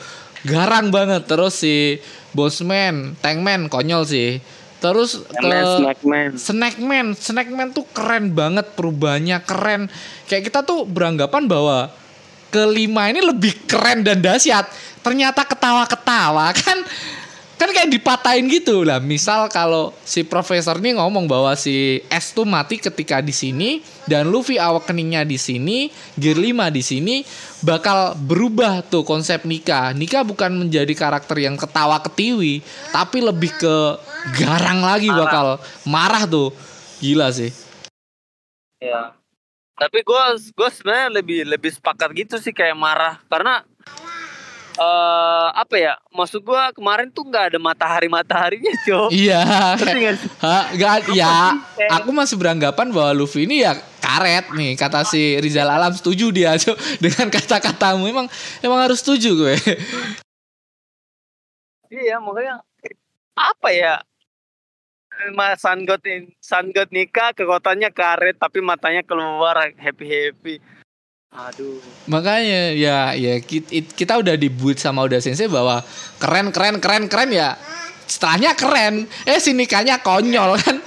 [0.46, 1.98] Garang banget terus si
[2.32, 4.38] Bonesman, Tankman konyol sih.
[4.78, 5.50] Terus ke
[5.82, 6.38] Snackman.
[6.38, 9.90] Snackman, Snackman tuh keren banget perubahannya keren.
[10.30, 11.90] Kayak kita tuh beranggapan bahwa
[12.54, 14.70] kelima ini lebih keren dan dahsyat.
[15.02, 16.78] Ternyata ketawa-ketawa kan
[17.56, 19.00] kan kayak dipatahin gitu lah.
[19.00, 24.28] Misal kalau si profesor ini ngomong bahwa si S tuh mati ketika di sini dan
[24.28, 25.88] Luffy awakeningnya di sini,
[26.20, 27.16] Gear 5 di sini
[27.64, 29.96] bakal berubah tuh konsep Nika.
[29.96, 32.60] Nika bukan menjadi karakter yang ketawa ketiwi,
[32.92, 33.76] tapi lebih ke
[34.36, 35.20] garang lagi Marah.
[35.24, 35.48] bakal
[35.88, 36.50] marah tuh.
[37.00, 37.52] Gila sih.
[38.84, 39.16] Ya.
[39.76, 40.24] Tapi gue
[40.56, 43.68] gue sebenarnya lebih lebih sepakat gitu sih kayak marah karena
[44.76, 49.42] eh apa ya maksud gue kemarin tuh nggak ada matahari mataharinya cok Iya.
[50.76, 51.56] Nggak ya,
[51.96, 53.72] aku masih beranggapan bahwa Luffy ini ya
[54.04, 56.76] karet nih kata si Rizal Alam setuju dia Cok.
[57.04, 58.28] dengan kata-katamu emang
[58.60, 59.56] emang harus setuju gue.
[61.96, 62.60] iya makanya
[63.36, 63.96] apa ya
[65.32, 66.04] Mas Sun God
[66.44, 70.56] Sun God nikah kekuatannya karet tapi matanya keluar happy happy
[71.36, 71.78] aduh
[72.08, 75.84] Makanya ya ya kita, kita udah dibuat sama Uda Sensei bahwa
[76.16, 77.60] keren keren keren keren ya.
[78.06, 79.04] Setelahnya keren.
[79.26, 80.78] Eh si nikahnya konyol kan.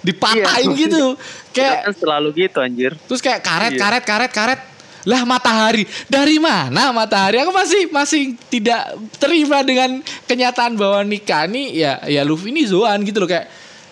[0.00, 0.80] Dipatahin Iya.
[0.86, 1.04] gitu.
[1.50, 3.80] kayak Kayak kan selalu gitu anjir terus kayak karet Iya.
[3.80, 4.60] karet karet karet.
[5.08, 5.88] Lah matahari.
[6.06, 7.40] Dari mana matahari?
[7.40, 13.02] Aku masih masih tidak terima dengan kenyataan bahwa nikah ini ya ya Luffy ini Zoan
[13.02, 13.48] gitu loh kayak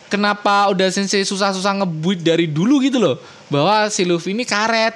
[0.07, 3.17] kenapa udah sensei susah-susah ngebuit dari dulu gitu loh
[3.49, 4.93] bahwa si Luffy ini karet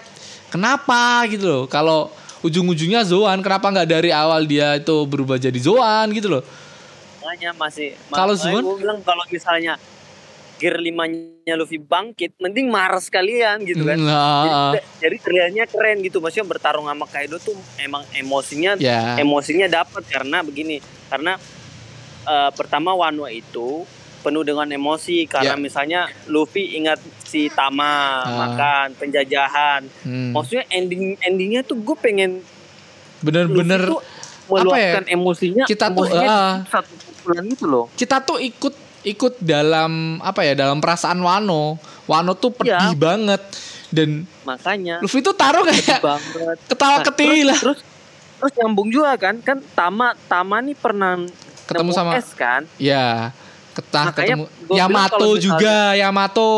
[0.50, 1.64] kenapa gitu loh?
[1.70, 2.10] Kalau
[2.42, 6.42] ujung-ujungnya Zoan kenapa nggak dari awal dia itu berubah jadi Zoan gitu loh?
[7.22, 9.78] Makanya masih Kalau gue bilang kalau misalnya
[10.60, 13.96] gear limanya Luffy bangkit mending marah sekalian gitu kan.
[13.96, 15.16] Nah, jadi, jadi
[15.64, 16.20] keren gitu.
[16.20, 19.16] Maksudnya bertarung sama Kaido tuh emang emosinya ya.
[19.16, 20.84] emosinya dapat karena begini.
[21.08, 21.40] Karena
[22.28, 23.88] eh, pertama Wano itu
[24.20, 25.58] penuh dengan emosi karena Ya.
[25.58, 28.24] misalnya Luffy ingat si Tama Ah.
[28.46, 29.82] makan penjajahan.
[30.00, 32.44] Hmm, maksudnya ending endingnya tuh gue pengen
[33.18, 34.00] bener-bener tuh
[34.46, 36.26] meluapkan emosinya Kita tuh, di
[36.66, 37.86] satu pukulan itu loh.
[37.92, 41.80] Kita tuh ikut ikut dalam apa ya dalam perasaan Wano.
[42.04, 42.96] Wano tuh pedih Iya.
[42.96, 43.42] banget.
[43.88, 45.00] Dan makanya.
[45.00, 46.56] Luffy tuh taruh kayak banget.
[46.66, 47.58] ketawa Nah, terus, lah.
[47.58, 47.78] terus
[48.36, 49.38] terus nyambung juga kan.
[49.38, 51.18] Kan Tama Tama nih pernah
[51.66, 52.66] Ketemu sama- S kan?
[52.76, 53.30] Ya
[53.72, 56.50] ketah Makanya ketemu Yamato kalau misalnya- juga Yamato.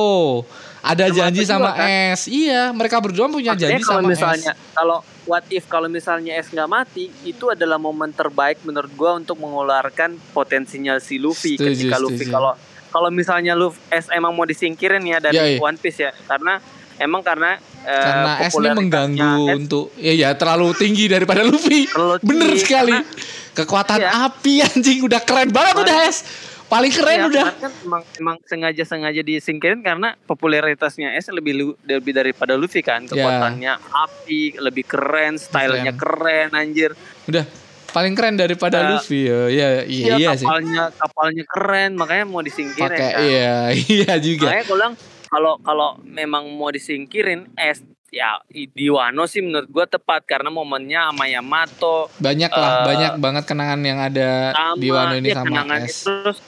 [0.82, 1.88] Ada Yamato janji sama juga kan?
[2.10, 2.20] S.
[2.26, 6.32] Iya mereka berdua punya Makanya janji kalau sama misalnya S kalau what if kalau misalnya
[6.34, 11.70] S nggak mati itu adalah momen terbaik menurut gua untuk mengeluarkan potensinya si Luffy Setuju,
[11.86, 12.58] ketika Luffy kalau
[12.88, 15.58] kalau misalnya Luffy S emang mau disingkirin ya dari Iya, iya.
[15.60, 16.58] One Piece ya karena
[16.98, 21.86] emang karena karena S ini mengganggu S untuk ya ya terlalu tinggi daripada Luffy.
[21.86, 22.90] Terlalu bener sekali.
[22.92, 24.10] karena- kekuatan Iya.
[24.26, 26.24] api anjing udah keren banget udah S
[26.72, 27.48] paling keren Iya, udah.
[27.54, 33.04] kan emang emang sengaja sengaja disingkirin karena popularitasnya S lebih lu- lebih daripada Luffy kan.
[33.04, 36.48] Kekuatannya api lebih keren stylenya keren.
[36.52, 36.96] anjir.
[37.24, 37.44] Udah
[37.88, 40.42] paling keren daripada Nah, Luffy ya iya iya, Iya, iya sih.
[40.42, 43.20] kapalnya kapalnya keren makanya mau disingkirin pakai kan.
[43.22, 43.54] iya
[44.00, 44.48] iya juga.
[44.48, 44.94] Makanya gue bilang
[45.26, 51.08] kalau kalau memang mau disingkirin S ya di Wano sih menurut gua tepat karena momennya
[51.08, 55.36] sama Yamato banyak lah Eh, banyak banget kenangan yang ada sama di Wano ini ya,
[55.38, 56.04] sama S.
[56.04, 56.38] terus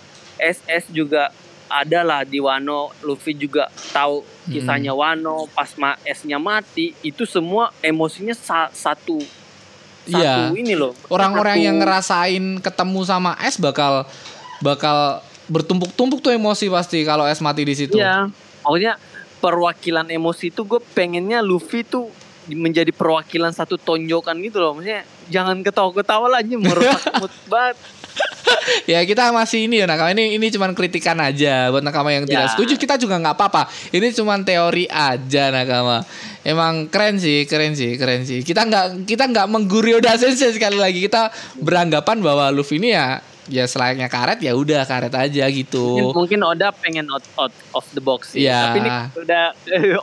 [0.45, 1.33] SS juga
[1.67, 8.33] adalah di Wano Luffy juga tahu kisahnya Wano pas ma S-nya mati itu semua emosinya
[8.33, 9.17] sa- satu
[10.05, 10.53] Iya.
[10.53, 14.05] satu ini loh Orang-orang satu- yang ngerasain ketemu sama es bakal
[14.61, 17.97] bakal bertumpuk-tumpuk tuh emosi pasti kalau es mati di situ.
[17.97, 18.29] Iya,
[18.61, 18.97] maksudnya
[19.41, 22.09] perwakilan emosi itu gue pengennya Luffy tuh
[22.47, 24.77] menjadi perwakilan satu tonjokan gitu loh.
[24.77, 26.41] Maksudnya jangan ketawa-ketawa lah
[27.21, 27.77] mood banget.
[28.93, 30.13] ya kita masih ini ya nakama.
[30.13, 32.51] Ini ini cuman kritikan aja buat nakama yang tidak Ya.
[32.53, 32.75] setuju.
[32.77, 33.69] Kita juga nggak apa-apa.
[33.91, 36.05] Ini cuman teori aja nakama.
[36.45, 38.45] Emang keren sih keren sih keren sih.
[38.45, 41.01] Kita nggak kita nggak mengguri Oda Sensei sekali lagi.
[41.01, 43.19] Kita beranggapan bahwa Luffy ini ya
[43.49, 45.85] ya selayaknya karet ya udah karet aja Mungkin, gitu
[46.17, 48.47] mungkin Oda pengen out, out of the box sih.
[48.47, 48.73] Iya.
[48.73, 48.91] Tapi ini
[49.21, 49.45] udah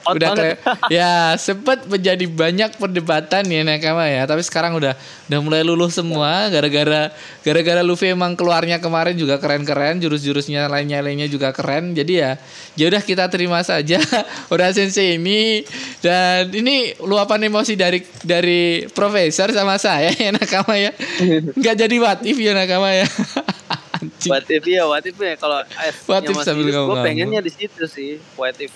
[0.05, 0.57] out udah banget.
[0.97, 4.93] ya sempet menjadi banyak perdebatan ya nakama ya tapi sekarang udah
[5.31, 7.09] udah mulai luluh semua gara-gara
[7.41, 12.31] gara-gara Luffy emang keluarnya kemarin juga keren-keren jurus-jurusnya lainnya lainnya juga keren jadi ya
[12.77, 13.99] ya udah kita terima saja
[14.53, 15.65] udah sensei ini
[16.03, 20.91] dan ini luapan emosi dari dari profesor sama saya ya nakama ya
[21.55, 23.07] nggak jadi what if ya nakama ya.
[24.23, 27.05] What if ya, what if ya kalau es What if sambil gue ngomong-ngomong.
[27.05, 28.17] pengennya di situ sih.
[28.33, 28.73] What if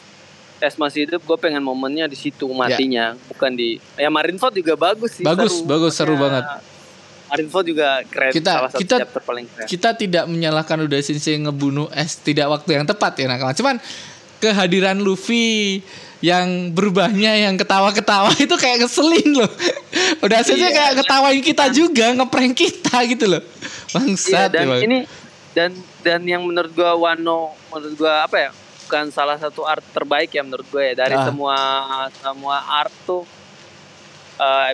[0.58, 5.18] es masih hidup, gue pengen momennya di situ matinya, bukan di ya Marineford juga bagus
[5.18, 5.26] sih.
[5.26, 6.46] Bagus, bagus, seru banget.
[7.26, 9.66] Marineford juga keren, Kita- salah satu kita- chapter paling keren.
[9.68, 13.52] kita tidak menyalahkan Uda Sensei ngebunuh es tidak waktu yang tepat ya nakama.
[13.52, 13.76] Cuman
[14.38, 15.82] kehadiran Luffy
[16.20, 19.52] yang berubahnya yang ketawa-ketawa itu kayak ngeselin loh.
[20.20, 20.72] Udah Sensei Iya.
[20.74, 23.42] kayak ketawain kita juga, ngeprank kita gitu loh.
[23.42, 24.82] Iya, Bangsat dan emang.
[24.82, 24.98] ini
[25.52, 28.52] dan dan yang menurut gua Wano menurut gua apa ya
[28.84, 31.26] bukan salah satu art terbaik ya menurut gue ya dari Ah.
[31.26, 31.56] semua
[32.14, 33.24] semua art tuh
[34.36, 34.72] eh,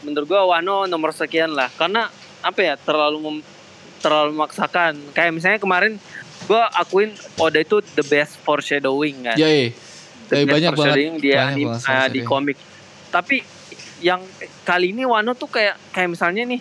[0.00, 2.08] menurut gua Wano nomor sekian lah karena
[2.40, 3.46] apa ya terlalu mem-
[4.00, 5.96] terlalu memaksakan kayak misalnya kemarin
[6.44, 9.72] gua akuin Oda itu the best foreshadowing kan Yoi.
[10.40, 10.96] Best banyak banget.
[11.16, 12.58] dia Banyak anim- banget eh, di komik.
[13.08, 13.36] Tapi
[14.00, 14.20] yang
[14.62, 16.60] kali ini Wano tuh kayak kayak misalnya nih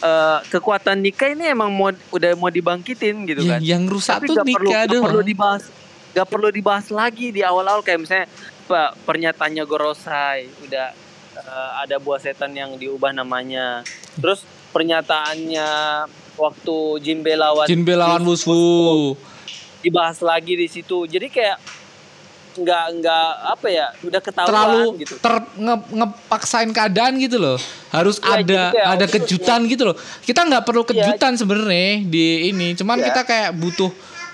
[0.00, 3.60] eh, kekuatan Nika ini emang mau udah mau dibangkitin gitu Ya, kan.
[3.60, 5.62] yang rusak tapi tuh gak perlu, Nika gak perlu dibahas
[6.10, 7.80] gak perlu dibahas lagi di awal-awal.
[7.80, 8.26] Kayak misalnya
[8.64, 10.86] pak pernyataannya Gorosai udah
[11.34, 13.80] eh, ada buah setan yang diubah namanya.
[14.14, 15.68] Terus pernyataannya
[16.34, 19.16] waktu Jinbe lawan Jinbe lawan Wushu.
[19.78, 21.04] dibahas lagi di situ.
[21.04, 21.58] Jadi kayak
[22.58, 25.14] nggak nggak apa ya udah ketahuan terlalu gitu.
[25.16, 27.58] ter nge- ngepaksain keadaan gitu loh.
[27.88, 29.96] Harus Iya, ada kayak ada kejutan gitu loh.
[30.20, 30.90] Kita nggak perlu Iya.
[31.08, 32.74] kejutan sebenarnya di ini.
[32.74, 33.06] Cuman Iya.
[33.08, 33.90] kita kayak butuh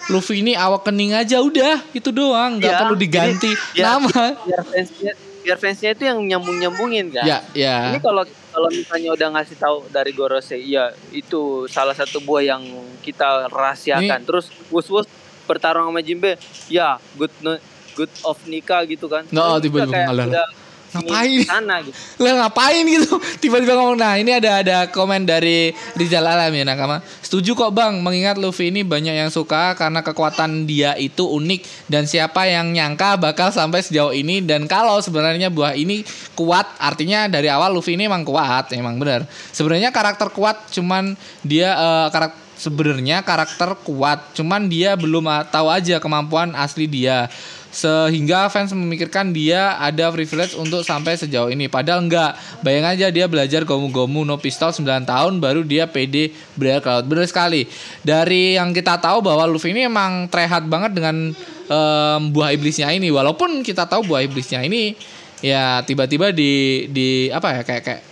[0.07, 1.81] Luffy ini awak kening aja udah.
[1.91, 4.37] Itu doang nggak Iya, perlu diganti jadi, ya, nama.
[4.39, 7.21] Biar fansnya biar fansnya itu yang nyambung nyambungin kan?
[7.23, 12.17] Ya ya Ini kalau kalau misalnya udah ngasih tahu dari Gorosei, iya itu salah satu
[12.19, 12.65] buah yang
[13.01, 14.21] kita rahasiakan.
[14.21, 15.05] Ini- Terus Wus Wus
[15.45, 17.61] bertarung sama Jinbe, ya good no-
[17.95, 19.25] good of Nika gitu kan.
[19.27, 20.27] Terus tiba-tiba ngalah.
[20.31, 20.49] udah
[20.95, 21.43] Ngapain?
[21.43, 21.97] sana gitu.
[22.23, 27.03] lah ngapain gitu tiba-tiba ngomong nah ini ada ada komen dari Rizal Alam ya nakama
[27.19, 32.07] setuju kok bang mengingat Luffy ini banyak yang suka karena kekuatan dia itu unik dan
[32.07, 36.07] siapa yang nyangka bakal sampai sejauh ini dan kalau sebenarnya buah ini
[36.39, 41.75] kuat artinya dari awal Luffy ini emang kuat emang bener sebenarnya karakter kuat cuman dia
[41.75, 47.27] eh, karakter sebenarnya karakter kuat cuman dia belum ah, tahu aja kemampuan asli dia
[47.75, 51.67] sehingga fans memikirkan dia ada privilege untuk sampai sejauh ini.
[51.67, 52.39] Padahal enggak.
[52.63, 57.11] Bayang aja dia belajar gomu-gomu no pistol 9 tahun baru dia PD Blair Cloud.
[57.11, 57.67] Bener sekali.
[58.07, 61.35] Dari yang kita tahu bahwa Luffy ini emang trehat banget dengan
[61.67, 63.11] em, buah iblisnya ini.
[63.11, 64.95] Walaupun kita tahu buah iblisnya ini
[65.43, 68.03] ya tiba-tiba di di apa ya kayak kayak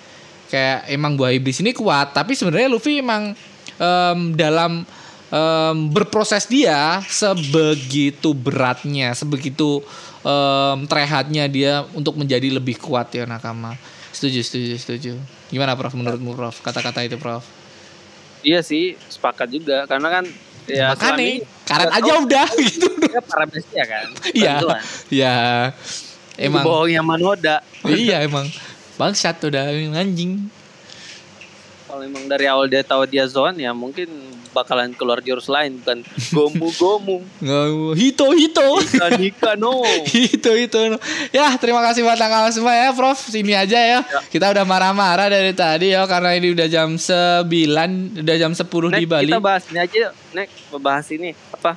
[0.50, 2.10] kayak emang buah iblis ini kuat.
[2.10, 3.30] Tapi sebenarnya Luffy emang
[3.78, 4.82] em, dalam
[5.32, 9.80] em, berproses dia sebegitu beratnya sebegitu
[10.20, 13.74] em, trehatnya dia untuk menjadi lebih kuat ya nakama.
[14.12, 15.12] Setuju setuju setuju.
[15.48, 16.60] Gimana Prof menurutmu Prof?
[16.60, 17.42] Kata-kata itu Prof.
[18.44, 19.88] Iya sih, sepakat juga.
[19.88, 20.24] Karena kan
[20.68, 22.86] ya makanya karet aja tahu udah gitu.
[23.00, 24.06] dia para bestia kan.
[24.30, 24.54] Iya.
[24.60, 24.80] Bantuan.
[25.10, 25.36] ya
[26.36, 26.64] emang.
[26.64, 27.56] bohongnya Manoda.
[27.88, 28.46] iya emang.
[29.00, 30.46] Bangsat udah anjing.
[31.88, 34.08] Kalau emang dari awal dia tahu dia zone ya mungkin
[34.52, 37.24] bakalan keluar jurus lain bukan gomu-gomu.
[37.44, 39.82] Nggak- hito hito Nika Nika no.
[40.32, 40.80] itu itu
[41.32, 45.56] ya terima kasih buat tanggal semua ya Prof sini aja ya, kita udah marah-marah dari
[45.56, 47.48] tadi ya karena ini udah jam 9
[48.22, 50.04] udah jam 10 di Nek, Bali kita bahas ini aja.
[50.36, 50.48] Nek,
[50.78, 51.74] bahas ini apa?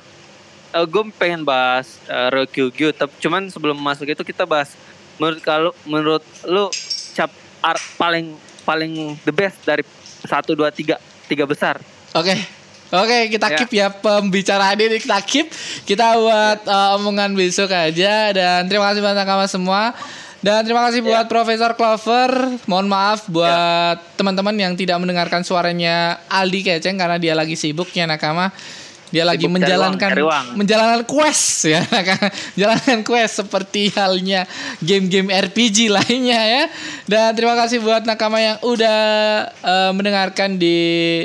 [0.76, 4.76] gue pengen bahas uh, Ryokugyu, tapi cuman sebelum masuk itu kita bahas
[5.16, 6.68] menurut kalau menurut lu
[7.16, 7.32] cap
[7.64, 8.36] art paling
[8.68, 9.80] paling the best dari
[10.20, 11.00] satu dua tiga
[11.30, 11.80] tiga besar.
[12.12, 12.55] oke
[12.86, 13.56] Oke, kita Ya.
[13.58, 15.50] keep ya pembicaraan ini kita keep.
[15.82, 19.90] Kita buat uh, omongan besok aja dan terima kasih buat nakama semua.
[20.44, 22.30] Dan terima kasih buat Profesor Clover.
[22.70, 28.06] Mohon maaf buat teman-teman yang tidak mendengarkan suaranya Aldi Keceng karena dia lagi sibuk ya
[28.06, 28.54] nakama.
[29.16, 30.46] Dia lagi Sibuk cari menjalankan uang, cari uang.
[30.60, 31.80] menjalankan quest ya,
[32.52, 34.44] menjalankan quest seperti halnya
[34.84, 36.62] game-game RPG lainnya ya.
[37.08, 39.00] Dan terima kasih buat nakama yang udah
[39.48, 40.76] eh, mendengarkan di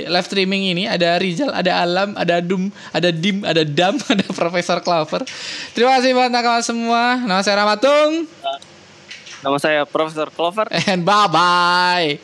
[0.07, 0.87] live streaming ini.
[0.87, 5.27] Ada Rizal, ada Alam, ada Dum, ada Dim, ada Dam, ada Profesor Clover.
[5.75, 7.19] Terima kasih buat nakama semua.
[7.19, 8.23] Nama saya Ramatung
[9.41, 10.69] Nama saya Profesor Clover.
[10.87, 12.21] and bye bye.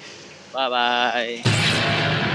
[0.54, 2.26] Bye bye.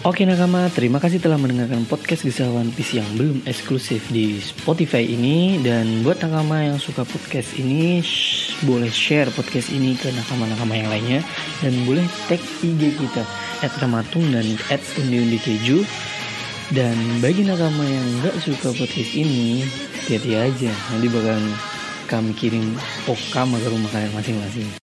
[0.00, 5.04] Oke nakama, terima kasih telah mendengarkan podcast Kisah One Piece yang belum eksklusif di Spotify
[5.04, 5.60] ini.
[5.60, 10.88] Dan buat nakama yang suka podcast ini, shh, boleh share podcast ini ke nakama-nakama yang
[10.88, 11.20] lainnya.
[11.60, 13.28] Dan boleh tag IG kita,
[13.60, 15.84] at Ramatung dan at Keju
[16.72, 19.68] Dan bagi nakama yang nggak suka podcast ini,
[20.00, 20.72] hati-hati aja.
[20.96, 21.44] Nanti bakal
[22.08, 22.72] kami kirim
[23.04, 24.80] okama ke rumah kalian masing-masing